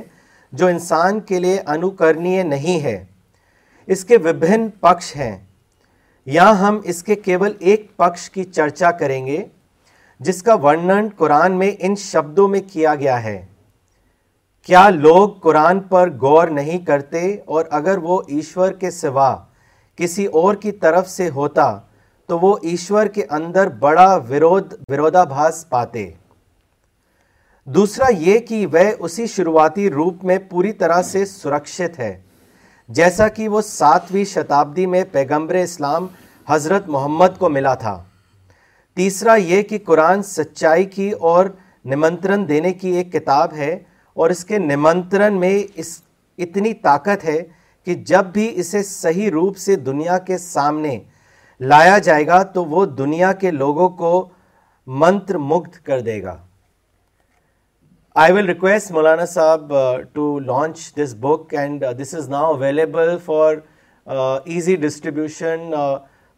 جو 0.58 0.66
انسان 0.68 1.18
کے 1.28 1.38
لیے 1.40 1.60
انوکرنی 1.74 2.42
نہیں 2.48 2.82
ہے 2.82 2.96
اس 3.94 4.04
کے 4.10 4.16
وبھن 4.24 4.68
پکش 4.80 5.14
ہیں 5.16 5.36
یا 6.34 6.50
ہم 6.60 6.78
اس 6.92 7.02
کے 7.04 7.14
کیول 7.24 7.52
ایک 7.70 7.86
پکش 7.96 8.28
کی 8.36 8.44
چرچا 8.44 8.90
کریں 9.00 9.24
گے 9.26 9.42
جس 10.28 10.42
کا 10.42 10.54
ورنن 10.62 11.08
قرآن 11.16 11.58
میں 11.58 11.70
ان 11.86 11.94
شبدوں 12.04 12.46
میں 12.54 12.60
کیا 12.72 12.94
گیا 13.00 13.22
ہے 13.24 13.40
کیا 14.66 14.88
لوگ 14.90 15.28
قرآن 15.42 15.80
پر 15.90 16.10
غور 16.20 16.48
نہیں 16.60 16.84
کرتے 16.86 17.22
اور 17.54 17.64
اگر 17.80 17.98
وہ 18.02 18.20
ایشور 18.36 18.72
کے 18.84 18.90
سوا 19.02 19.34
کسی 19.96 20.24
اور 20.42 20.54
کی 20.62 20.72
طرف 20.86 21.08
سے 21.10 21.28
ہوتا 21.34 21.68
تو 22.28 22.38
وہ 22.42 22.56
ایشور 22.70 23.06
کے 23.14 23.24
اندر 23.40 23.68
بڑا 23.80 24.14
ورودا 24.30 25.24
بھاس 25.36 25.64
پاتے 25.70 26.10
دوسرا 27.72 28.06
یہ 28.20 28.38
کہ 28.48 28.64
وہ 28.72 28.78
اسی 29.04 29.26
شروعاتی 29.34 29.88
روپ 29.90 30.24
میں 30.24 30.36
پوری 30.48 30.72
طرح 30.80 31.00
سے 31.02 31.24
سرکشت 31.26 31.98
ہے 31.98 32.14
جیسا 32.98 33.28
کہ 33.36 33.46
وہ 33.48 33.60
ساتویں 33.66 34.24
شتابدی 34.32 34.84
میں 34.94 35.02
پیغمبر 35.12 35.54
اسلام 35.62 36.06
حضرت 36.48 36.88
محمد 36.96 37.38
کو 37.38 37.48
ملا 37.48 37.72
تھا 37.84 37.96
تیسرا 38.96 39.34
یہ 39.36 39.62
کہ 39.70 39.78
قرآن 39.86 40.22
سچائی 40.22 40.84
کی 40.96 41.10
اور 41.32 41.46
نمنترن 41.92 42.46
دینے 42.48 42.72
کی 42.80 42.90
ایک 42.96 43.12
کتاب 43.12 43.54
ہے 43.56 43.72
اور 44.16 44.30
اس 44.30 44.44
کے 44.44 44.58
نمنترن 44.58 45.40
میں 45.40 45.58
اس 45.80 45.98
اتنی 46.48 46.74
طاقت 46.84 47.24
ہے 47.24 47.42
کہ 47.84 47.94
جب 48.12 48.24
بھی 48.32 48.50
اسے 48.60 48.82
صحیح 48.92 49.30
روپ 49.32 49.56
سے 49.66 49.76
دنیا 49.90 50.18
کے 50.28 50.38
سامنے 50.38 50.98
لایا 51.60 51.98
جائے 51.98 52.26
گا 52.26 52.42
تو 52.54 52.64
وہ 52.64 52.84
دنیا 53.02 53.32
کے 53.40 53.50
لوگوں 53.50 53.88
کو 54.00 54.26
منتر 55.02 55.38
مگت 55.52 55.84
کر 55.86 56.00
دے 56.00 56.22
گا 56.22 56.36
آئی 58.22 58.32
will 58.32 58.46
request 58.46 58.90
Maulana 58.92 59.24
sahab 59.26 59.72
to 60.12 60.24
launch 60.40 60.78
this 60.96 61.14
book 61.20 61.54
and 61.58 61.84
this 62.00 62.14
is 62.14 62.28
now 62.30 62.52
available 62.54 63.08
for 63.24 63.56
easy 64.46 64.76
distribution 64.82 65.72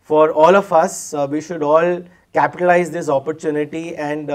for 0.08 0.28
all 0.44 0.56
of 0.56 0.72
us 0.82 0.94
we 1.30 1.40
should 1.48 1.62
all 1.68 1.92
capitalise 2.38 2.96
this 2.98 3.10
opportunity 3.14 3.82
and 4.06 4.30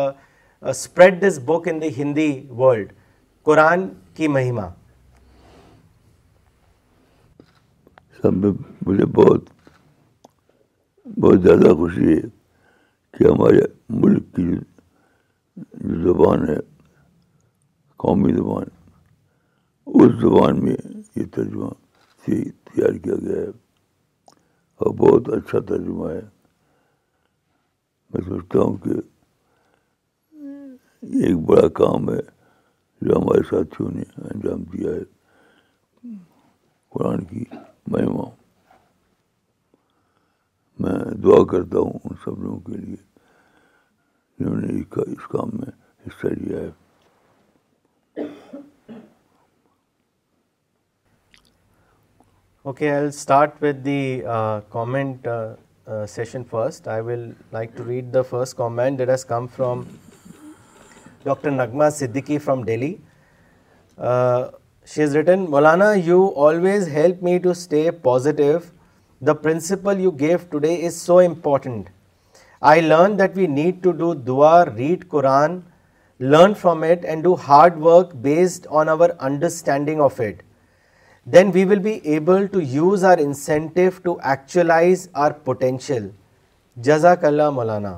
spread 0.74 1.22
this 1.26 1.39
book 1.46 1.68
in 1.72 1.82
the 1.82 1.89
Hindi 1.98 2.32
world 2.60 2.94
Quran 3.46 3.88
ki 4.16 4.28
Mahima 4.38 4.60
مجھے 8.86 9.06
بہت 9.16 9.50
بہت 11.20 11.42
زیادہ 11.44 11.74
خوشی 11.78 12.12
ہے 12.14 12.22
کہ 13.18 13.24
ہمارے 13.32 13.66
ملک 14.04 14.36
کی 14.36 14.52
جو 15.56 16.02
زبان 16.04 16.48
ہے 16.50 16.58
قومی 18.04 18.34
زبان 18.38 18.68
اس 19.97 20.12
زبان 20.22 20.60
میں 20.66 20.76
یہ 21.16 21.26
ترجمہ 21.34 21.68
سے 22.26 22.38
تیار 22.70 22.97
کیا 23.04 23.16
گیا 23.26 23.41
ہے 23.41 23.49
اور 24.82 24.93
بہت 25.02 25.30
اچھا 25.38 25.60
ترجمہ 25.74 26.10
ہے 26.12 26.22
میں 28.14 28.22
سوچتا 28.30 28.60
ہوں 28.60 28.76
کہ 28.86 28.95
ایک 31.30 31.38
بڑا 31.52 31.68
کام 31.82 32.10
ہے 32.14 32.20
جو 33.06 33.20
ہمارے 33.20 33.43
ساتھیوں 33.52 33.91
نے 33.97 34.04
انجام 34.34 34.64
دیا 34.74 34.91
ہے 34.97 36.18
قرآن 36.95 37.24
کی 37.32 37.43
مہما 37.91 38.30
میں 40.84 40.99
دعا 41.24 41.43
کرتا 41.56 41.80
ہوں 41.86 41.99
ان 42.04 42.16
سب 42.26 42.43
لوگوں 42.43 42.60
کے 42.72 42.78
لیے 42.86 43.02
جنہوں 44.39 44.62
نے 44.62 44.80
اس 44.80 44.88
کا 44.95 45.02
اس 45.18 45.28
کام 45.38 45.58
میں 45.60 45.72
حصہ 46.08 46.39
لیا 46.43 46.60
ہے 46.62 46.70
comment 48.16 48.89
session 56.09 56.41
first 56.49 56.88
I 56.88 57.01
will 57.05 57.32
like 57.53 57.70
to 57.78 57.84
read 57.88 58.12
the 58.14 58.22
first 58.30 58.55
comment 58.57 58.97
that 58.99 59.09
is 59.09 59.24
come 59.26 59.45
from 59.55 59.82
doc 61.24 61.45
نغما 61.45 61.89
Siddiqui 61.99 62.38
from 62.45 62.64
Delhi 62.66 62.93
she 64.89 65.01
is 65.03 65.16
written 65.16 65.39
Maulana 65.49 65.91
you 66.05 66.24
always 66.47 66.88
help 66.93 67.24
me 67.24 67.38
to 67.43 67.49
stay 67.49 67.89
positive 68.03 68.51
the 69.28 69.34
principle 69.41 69.99
you 70.01 70.12
gave 70.20 70.38
today 70.59 70.76
is 70.88 70.93
so 71.01 71.18
important 71.26 71.84
I 72.70 72.82
learn 72.82 73.18
that 73.20 73.38
we 73.38 73.47
need 73.47 73.84
to 73.84 73.91
do 73.99 74.14
the 74.14 74.30
read 74.78 75.07
Quran 75.09 75.59
learn 76.30 76.53
from 76.53 76.84
it 76.84 77.05
and 77.09 77.24
do 77.24 77.34
hard 77.47 77.78
work 77.84 78.13
based 78.22 78.65
on 78.80 78.89
our 78.89 79.09
understanding 79.28 80.01
of 80.01 80.19
it 80.22 80.41
then 81.34 81.49
we 81.53 81.63
will 81.69 81.80
be 81.84 81.91
able 82.13 82.45
to 82.51 82.59
use 82.61 83.03
our 83.11 83.17
incentive 83.22 83.89
to 84.03 84.15
actualise 84.30 85.07
our 85.24 85.32
potential 85.45 86.07
جزاک 86.88 87.24
اللہ 87.26 87.49
مولانا 87.53 87.93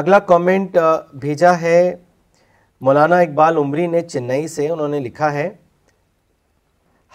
اگلا 0.00 0.18
comment 0.30 0.78
uh, 0.78 0.96
بھیجا 1.20 1.52
ہے 1.60 1.94
مولانا 2.86 3.18
اقبال 3.20 3.56
عمری 3.56 3.86
نے 3.96 4.00
چنئی 4.02 4.46
سے 4.54 4.68
انہوں 4.68 4.88
نے 4.88 5.00
لکھا 5.00 5.32
ہے 5.32 5.48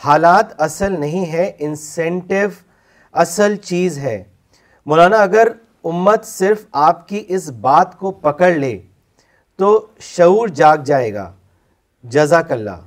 حالات 0.06 0.54
اصل 0.70 1.00
نہیں 1.00 1.32
ہے 1.32 1.52
انسینٹیو 1.70 2.48
اصل 3.26 3.56
چیز 3.64 3.98
ہے 4.04 4.22
مولانا 4.86 5.22
اگر 5.22 5.48
امت 5.92 6.26
صرف 6.26 6.66
آپ 6.88 7.08
کی 7.08 7.24
اس 7.36 7.50
بات 7.66 7.98
کو 8.00 8.12
پکڑ 8.28 8.52
لے 8.56 8.78
تو 9.60 9.70
شعور 10.16 10.48
جاگ 10.60 10.78
جائے 10.86 11.14
گا 11.14 11.32
جزاک 12.16 12.52
اللہ 12.52 12.80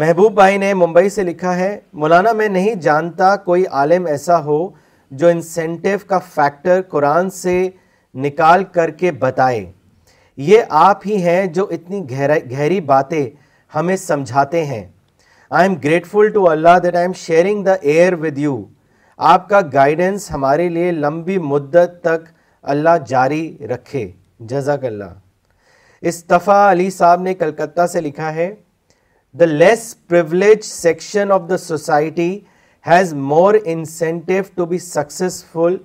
محبوب 0.00 0.32
بھائی 0.34 0.56
نے 0.58 0.72
ممبئی 0.80 1.08
سے 1.10 1.22
لکھا 1.24 1.54
ہے 1.56 1.76
مولانا 2.02 2.32
میں 2.40 2.48
نہیں 2.48 2.74
جانتا 2.86 3.34
کوئی 3.44 3.64
عالم 3.78 4.06
ایسا 4.06 4.38
ہو 4.44 4.58
جو 5.22 5.28
انسینٹیو 5.28 5.98
کا 6.08 6.18
فیکٹر 6.34 6.82
قرآن 6.88 7.30
سے 7.36 7.54
نکال 8.24 8.64
کر 8.72 8.90
کے 9.00 9.12
بتائے 9.20 9.64
یہ 10.50 10.62
آپ 10.86 11.00
ہی 11.06 11.16
ہیں 11.22 11.44
جو 11.54 11.66
اتنی 11.76 12.00
گہری 12.10 12.80
باتیں 12.92 13.24
ہمیں 13.74 13.96
سمجھاتے 14.04 14.64
ہیں 14.66 14.84
I 15.50 15.68
am 15.68 15.74
grateful 15.84 16.28
to 16.34 16.48
Allah 16.50 16.78
that 16.82 16.96
I 16.96 17.04
am 17.06 17.12
sharing 17.26 17.64
the 17.64 17.74
air 17.92 18.12
with 18.20 18.38
you 18.38 18.60
آپ 19.32 19.48
کا 19.48 19.60
گائیڈنس 19.72 20.30
ہمارے 20.30 20.68
لیے 20.68 20.92
لمبی 20.92 21.38
مدت 21.54 22.00
تک 22.02 22.28
اللہ 22.72 22.96
جاری 23.08 23.46
رکھے 23.74 24.06
جزاک 24.48 24.84
اللہ 24.84 26.04
استفا 26.08 26.70
علی 26.70 26.88
صاحب 26.90 27.20
نے 27.22 27.34
کلکتہ 27.34 27.86
سے 27.92 28.00
لکھا 28.00 28.34
ہے 28.34 28.52
the 29.40 29.44
less 29.44 29.94
privileged 30.08 30.62
section 30.64 31.32
of 31.32 31.42
the 31.50 31.56
society 31.58 32.30
has 32.86 33.12
more 33.14 33.54
incentive 33.64 34.42
to 34.54 34.66
be 34.66 34.78
successful 34.78 35.76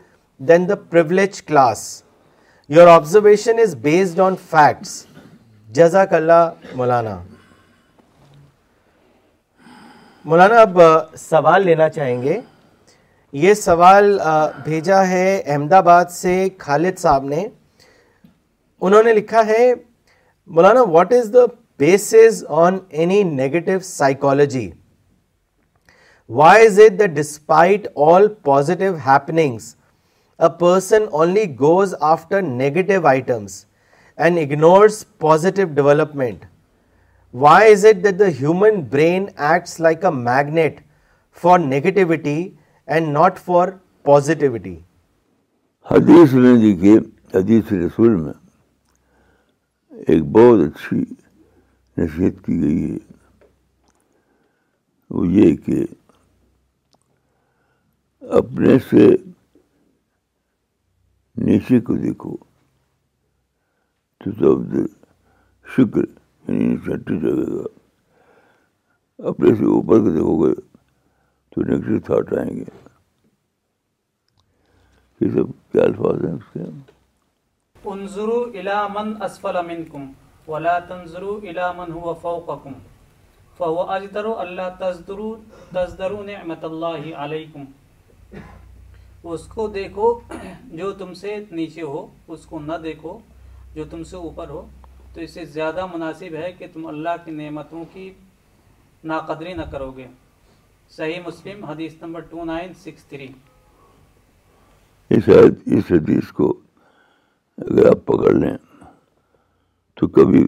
than 0.48 0.68
the 0.70 0.76
privileged 0.90 1.42
class 1.44 1.84
your 2.78 2.88
observation 2.88 3.60
is 3.62 3.76
based 3.82 4.20
on 4.20 4.36
facts 4.50 5.06
جزاک 5.80 6.14
اللہ 6.14 6.74
مولانا 6.76 7.18
مولانا 10.26 10.62
اب 10.62 10.80
سوال 11.30 11.66
لینا 11.66 11.90
چاہیں 11.90 12.22
گے 12.22 12.40
یہ 13.44 13.54
سوال 13.60 14.06
بھیجا 14.64 14.98
ہے 15.08 15.42
احمد 15.54 15.74
آباد 15.74 16.12
سے 16.16 16.34
خالد 16.60 16.98
صاحب 17.00 17.24
نے 17.32 17.44
انہوں 18.88 19.04
نے 19.04 19.14
لکھا 19.14 19.46
ہے 19.48 19.74
مولانا 20.60 20.82
what 20.92 21.12
is 21.14 21.34
the 21.34 21.40
bases 21.84 22.44
on 22.66 22.78
any 23.04 23.22
negative 23.34 23.72
psychology 23.88 24.70
why 26.42 26.66
is 26.68 26.80
it 26.86 27.00
the 27.00 27.06
despite 27.20 27.88
all 28.08 28.28
positive 28.54 28.94
happenings 29.08 29.76
a 30.38 30.48
person 30.64 31.04
only 31.12 31.46
goes 31.60 31.96
after 32.16 32.42
negative 32.66 33.06
items 33.08 33.64
and 34.18 34.40
ignores 34.52 35.04
positive 35.30 35.68
development 35.76 36.46
why 37.46 37.72
is 37.72 37.86
it 37.90 38.04
the 38.04 38.18
the 38.20 38.28
human 38.42 38.82
brain 38.92 39.26
acts 39.38 39.80
like 39.80 40.06
a 40.06 40.12
magnet 40.24 40.80
for 41.42 41.60
negativity 41.74 42.40
میں 42.88 44.76
ایک 50.12 50.24
بہت 50.32 50.60
اچھی 50.64 50.98
نصیحت 51.98 52.44
کی 52.46 52.60
گئی 52.62 52.92
ہے 52.92 52.98
وہ 55.16 55.26
یہ 55.28 55.56
کہ 55.66 55.84
اپنے 58.40 58.78
سے 58.90 59.08
نیچے 61.46 61.80
کو 61.88 61.96
دیکھو 62.04 62.36
شکر 65.76 66.04
یعنی 66.48 66.76
اپنے 69.26 69.54
سے 69.56 69.66
اوپر 69.74 70.00
دیکھو 70.10 70.54
ولا 71.58 71.76
تنظروا 72.04 72.64
الى 78.54 79.60
من 81.80 81.96
هو 82.00 82.08
فوقكم 82.26 82.76
فهو 83.60 83.80
اجدر 83.98 84.26
نعمت 86.32 86.64
الله 86.72 87.02
علیہ 87.26 87.54
اس 89.36 89.44
کو 89.54 89.62
دیکھو 89.76 90.08
جو 90.82 90.88
تم 91.00 91.10
سے 91.22 91.30
نیچے 91.52 91.82
ہو 91.94 92.02
اس 92.36 92.42
کو 92.46 92.56
نہ 92.66 92.76
دیکھو 92.84 93.14
جو 93.76 93.84
تم 93.92 94.02
سے 94.12 94.16
اوپر 94.26 94.48
ہو 94.58 94.62
تو 95.14 95.18
اس 95.22 95.32
سے 95.34 95.42
زیادہ 95.56 95.84
مناسب 95.94 96.32
ہے 96.44 96.50
کہ 96.58 96.66
تم 96.74 96.82
اللہ 96.88 97.16
کی 97.26 97.32
نعمتوں 97.42 97.84
کی 97.94 98.06
ناقدری 99.12 99.54
نہ 99.54 99.62
کرو 99.72 99.92
گے 99.98 100.08
صحیح 100.92 101.20
مسلم 101.26 101.64
حدیث 101.66 101.94
نمبر 102.02 102.22
2963 102.32 103.30
اس 105.16 105.30
حدیث 105.92 106.32
کو 106.38 106.48
اگر 107.58 107.86
آپ 107.90 108.00
پکڑ 108.06 108.34
لیں 108.34 108.56
تو 109.98 110.08
کبھی 110.16 110.44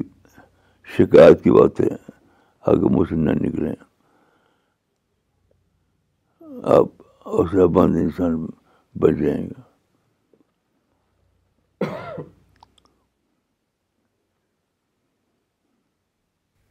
شکایت 0.97 1.37
کی 1.43 1.51
بات 1.51 1.79
ہے 1.81 1.89
آگے 2.71 2.87
مجھ 2.95 3.09
سے 3.09 3.15
نہ 3.15 3.31
نکلیں 3.41 3.73
آپ 6.77 6.87
اور 7.35 7.67
بند 7.75 7.95
انسان 8.01 8.33
بچ 9.01 9.13
جائیں 9.19 9.43
گے 9.45 9.53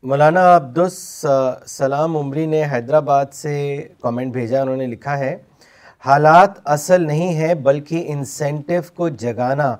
مولانا 0.08 0.42
عبدس 0.56 1.26
سلام 1.68 2.16
عمری 2.16 2.44
نے 2.46 2.62
حیدرآباد 2.72 3.26
سے 3.34 3.52
کامنٹ 4.02 4.32
بھیجا 4.32 4.60
انہوں 4.62 4.76
نے 4.76 4.86
لکھا 4.86 5.16
ہے 5.18 5.34
حالات 6.06 6.58
اصل 6.74 7.06
نہیں 7.06 7.34
ہے 7.38 7.54
بلکہ 7.68 8.04
انسینٹیو 8.12 8.80
کو 8.96 9.08
جگانا 9.22 9.74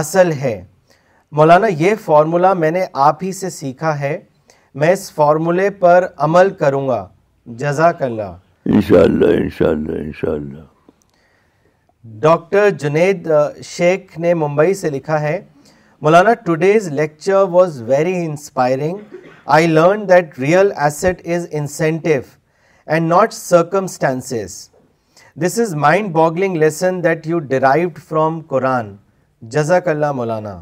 اصل 0.00 0.30
ہے 0.42 0.54
مولانا 1.40 1.66
یہ 1.84 1.94
فارمولا 2.04 2.52
میں 2.62 2.70
نے 2.70 2.84
آپ 3.08 3.24
ہی 3.24 3.32
سے 3.40 3.50
سیکھا 3.56 3.98
ہے 4.00 4.16
میں 4.82 4.92
اس 4.92 5.10
فارمولے 5.14 5.68
پر 5.80 6.06
عمل 6.28 6.50
کروں 6.60 6.86
گا 6.88 7.06
جزاک 7.64 8.02
اللہ 8.10 8.36
انشاءاللہ 8.76 9.32
انشاءاللہ 9.42 10.00
انشاءاللہ 10.04 10.64
ڈاکٹر 12.28 12.70
جنید 12.84 13.30
شیخ 13.76 14.18
نے 14.26 14.34
ممبئی 14.46 14.74
سے 14.84 14.90
لکھا 14.96 15.20
ہے 15.28 15.40
مولانا 16.02 16.34
today's 16.46 16.88
lecture 17.02 17.42
was 17.56 17.82
very 17.88 18.16
inspiring 18.24 19.16
I 19.56 19.66
learn 19.66 20.00
that 20.08 20.38
real 20.38 20.70
asset 20.84 21.20
is 21.34 21.46
incentive 21.58 22.20
and 22.92 23.08
not 23.08 23.32
circumstance 23.32 24.32
this 25.42 25.58
is 25.60 25.74
mind 25.84 26.10
boggling 26.14 26.56
lesson 26.62 27.02
that 27.04 27.26
you 27.26 27.38
derived 27.52 27.98
from 28.08 28.38
Quran 28.48 28.94
جزاک 29.54 29.86
اللہ 29.88 30.10
مولانا 30.18 30.56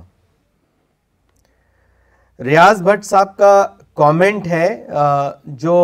ریاض 2.44 2.82
بھٹ 2.88 3.04
صاحب 3.04 3.36
کا 3.36 3.52
کامنٹ 4.02 4.46
ہے 4.50 4.68
جو 5.64 5.74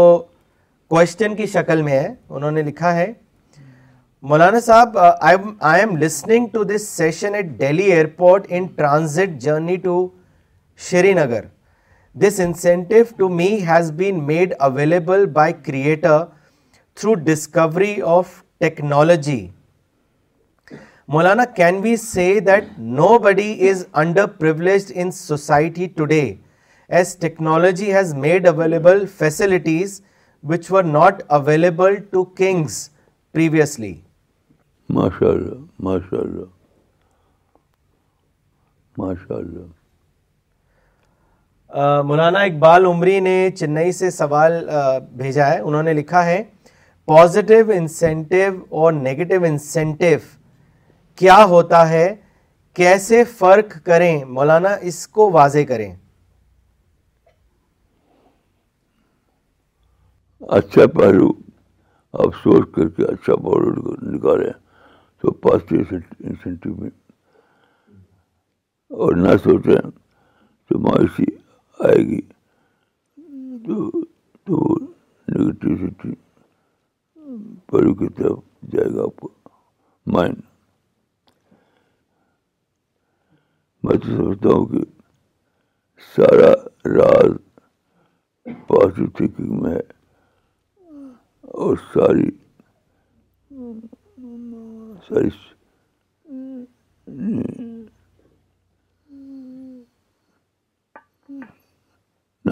کوشچن 0.91 1.35
کی 1.37 1.47
شکل 1.55 1.83
میں 1.83 1.99
ہے 1.99 2.09
انہوں 2.31 2.51
نے 2.51 2.63
لکھا 2.63 2.95
ہے 2.95 3.13
مولانا 4.33 4.61
صاحب 4.67 4.99
I 5.09 5.81
am 5.81 5.97
listening 6.05 6.47
to 6.53 6.63
this 6.75 6.87
session 6.97 7.35
at 7.35 7.47
Delhi 7.65 7.91
airport 7.93 8.47
in 8.49 8.67
transit 8.77 9.39
journey 9.49 9.77
to 9.89 9.97
Srinagar 11.15 11.45
this 12.21 12.39
incentive 12.41 13.05
to 13.17 13.29
me 13.39 13.47
has 13.69 13.91
been 13.97 14.23
made 14.27 14.53
available 14.67 15.25
by 15.39 15.53
creator 15.67 16.25
through 17.01 17.15
discovery 17.25 17.95
of 18.15 18.29
technology 18.61 19.47
Maulana 21.13 21.45
can 21.57 21.81
we 21.83 21.95
see 21.97 22.29
that 22.47 22.65
nobody 23.23 23.69
is 23.69 23.85
underprivileged 24.39 24.93
in 24.95 25.11
society 25.21 25.87
today 25.97 26.23
as 26.89 27.17
technology 27.21 27.93
has 27.95 28.15
made 28.29 28.47
available 28.49 29.05
facilities 29.19 30.01
which 30.49 30.71
were 30.73 30.85
not 30.85 31.23
available 31.39 31.97
to 32.11 32.25
kings 32.39 32.89
previously 33.33 33.95
ماشاء 34.95 35.35
ماشاء 35.85 36.23
ماشاء 38.99 39.35
اللہ 39.35 39.35
اللہ 39.35 39.59
اللہ 39.59 39.81
مولانا 41.75 42.39
اقبال 42.47 42.85
عمری 42.85 43.19
نے 43.21 43.37
چنئی 43.59 43.93
سے 43.93 44.11
سوال 44.11 44.53
بھیجا 45.17 45.47
ہے 45.51 45.59
انہوں 45.59 45.83
نے 45.83 45.93
لکھا 45.93 46.25
ہے 46.25 46.43
پازیٹیو 47.13 47.71
انسینٹیو 47.75 48.51
اور 48.81 48.93
نیگیٹو 48.93 49.45
انسینٹیو 49.49 50.19
کیا 51.23 51.43
ہوتا 51.51 51.89
ہے 51.89 52.05
کیسے 52.81 53.23
فرق 53.39 53.75
کریں 53.87 54.25
مولانا 54.37 54.75
اس 54.91 55.07
کو 55.17 55.31
واضح 55.33 55.65
کریں 55.69 55.93
اچھا 60.59 60.87
پہلو 60.99 61.29
آپ 62.23 62.35
سوچ 62.43 62.71
کر 62.77 62.89
کے 62.97 63.05
اچھا 63.13 63.37
پہلو 63.45 63.95
نکالے 64.15 64.51
تو 65.23 65.35
انسینٹیو 65.49 66.75
میں 66.79 66.91
اور 69.05 69.15
نہ 69.17 69.37
سوچیں 69.45 69.91
تو 70.69 70.79
مایوسی 70.87 71.25
آئے 71.87 72.03
گی 72.09 72.21
تو 73.65 73.77
تو 74.47 74.57
نگیٹیوسٹی 75.31 76.13
پڑھو 77.71 77.93
کی 78.01 78.09
طرف 78.19 78.39
جائے 78.73 78.93
گا 78.97 79.03
آپ 79.09 79.17
کا 79.21 79.51
مائنڈ 80.15 80.41
میں 83.85 83.97
تو 84.05 84.09
سمجھتا 84.17 84.49
ہوں 84.55 84.67
کہ 84.73 84.81
سارا 86.17 86.53
راز 86.99 87.31
پازیٹیو 88.69 89.07
تھینکنگ 89.17 89.61
میں 89.63 89.75
ہے 89.75 89.81
اور 91.63 91.77
ساری 91.95 92.31
ساری 95.09 95.29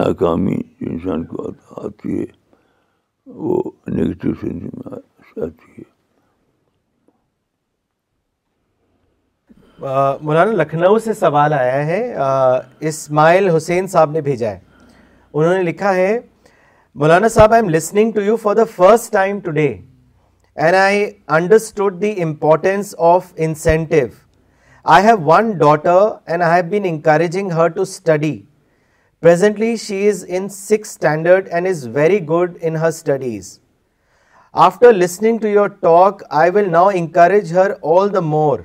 ناکامی 0.01 0.55
جو 0.81 0.89
انسان 0.91 1.23
کو 1.31 1.49
آتی 1.85 2.19
ہے 2.19 2.25
وہ 3.47 3.57
نگیٹو 3.97 4.33
سینس 4.39 4.63
میں 4.73 5.43
آتی 5.45 5.81
ہے 5.81 5.89
مولانا 10.25 10.51
لکھنؤ 10.61 10.97
سے 11.03 11.13
سوال 11.19 11.53
آیا 11.59 11.85
ہے 11.85 12.01
اسماعیل 12.89 13.49
حسین 13.55 13.87
صاحب 13.93 14.11
نے 14.17 14.21
بھیجا 14.27 14.49
ہے 14.51 14.59
انہوں 14.87 15.53
نے 15.53 15.61
لکھا 15.69 15.93
ہے 15.95 16.09
مولانا 17.03 17.27
صاحب 17.35 17.53
I 17.53 17.61
am 17.61 17.69
listening 17.75 18.11
to 18.15 18.21
you 18.29 18.35
for 18.41 18.55
the 18.55 18.63
first 18.75 19.11
time 19.13 19.39
today 19.49 19.67
and 19.67 20.75
I 20.75 21.09
understood 21.39 22.01
the 22.01 22.11
importance 22.23 22.93
of 23.13 23.31
incentive 23.47 24.07
I 24.97 25.05
have 25.07 25.17
one 25.31 25.51
daughter 25.65 26.07
and 26.25 26.43
I 26.43 26.61
have 26.61 26.69
been 26.71 26.85
encouraging 26.93 27.51
her 27.61 27.67
to 27.75 27.81
study 27.91 28.37
presently 29.23 29.75
she 29.77 30.07
is 30.09 30.23
in 30.35 30.47
six 30.49 30.89
standard 30.89 31.47
and 31.53 31.67
is 31.67 31.87
very 31.95 32.17
good 32.29 32.55
in 32.67 32.75
her 32.75 32.87
studies 32.87 33.49
after 34.67 34.93
listening 34.93 35.37
to 35.41 35.47
your 35.47 35.67
talk 35.81 36.23
I 36.37 36.51
will 36.53 36.71
now 36.71 36.87
encourage 36.93 37.53
her 37.57 37.71
all 37.95 38.13
the 38.13 38.19
more 38.29 38.59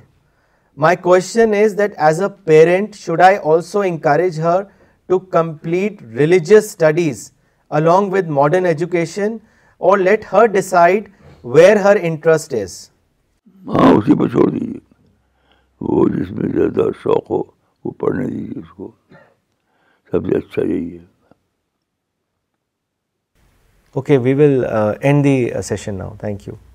my 0.85 0.97
question 1.01 1.53
is 1.57 1.77
that 1.77 1.97
as 2.07 2.21
a 2.21 2.27
parent 2.45 2.95
should 2.95 3.21
I 3.25 3.37
also 3.51 3.81
encourage 3.87 4.39
her 4.41 4.61
to 5.07 5.19
complete 5.37 6.01
religious 6.17 6.63
studies 6.65 7.29
along 7.79 8.11
with 8.13 8.27
modern 8.39 8.65
education 8.65 9.37
or 9.87 9.97
let 9.97 10.25
her 10.33 10.45
decide 10.55 11.09
where 11.55 11.77
her 11.83 11.97
interest 12.01 12.53
is 12.61 12.77
ہاں 13.79 13.93
اسی 13.93 14.15
پہ 14.23 14.27
چھوڑ 14.37 14.49
دیجیے 14.51 14.79
وہ 15.91 16.07
جس 16.17 16.31
میں 16.39 16.51
زیادہ 16.55 16.89
شوق 17.03 17.31
ہو 17.31 17.41
وہ 17.85 17.91
پڑھنے 17.99 18.27
دیجیے 18.27 18.59
اس 18.59 18.73
کو 18.77 18.91
سب 20.11 20.27
سے 20.27 20.37
اچھا 20.37 20.61
یہی 20.65 20.97
ہے 20.97 21.05
okay 23.97 24.17
we 24.23 24.33
will 24.43 24.63
end 25.01 25.23
the 25.23 25.37
session 25.63 25.95
now 25.97 26.15
thank 26.21 26.47
you 26.47 26.66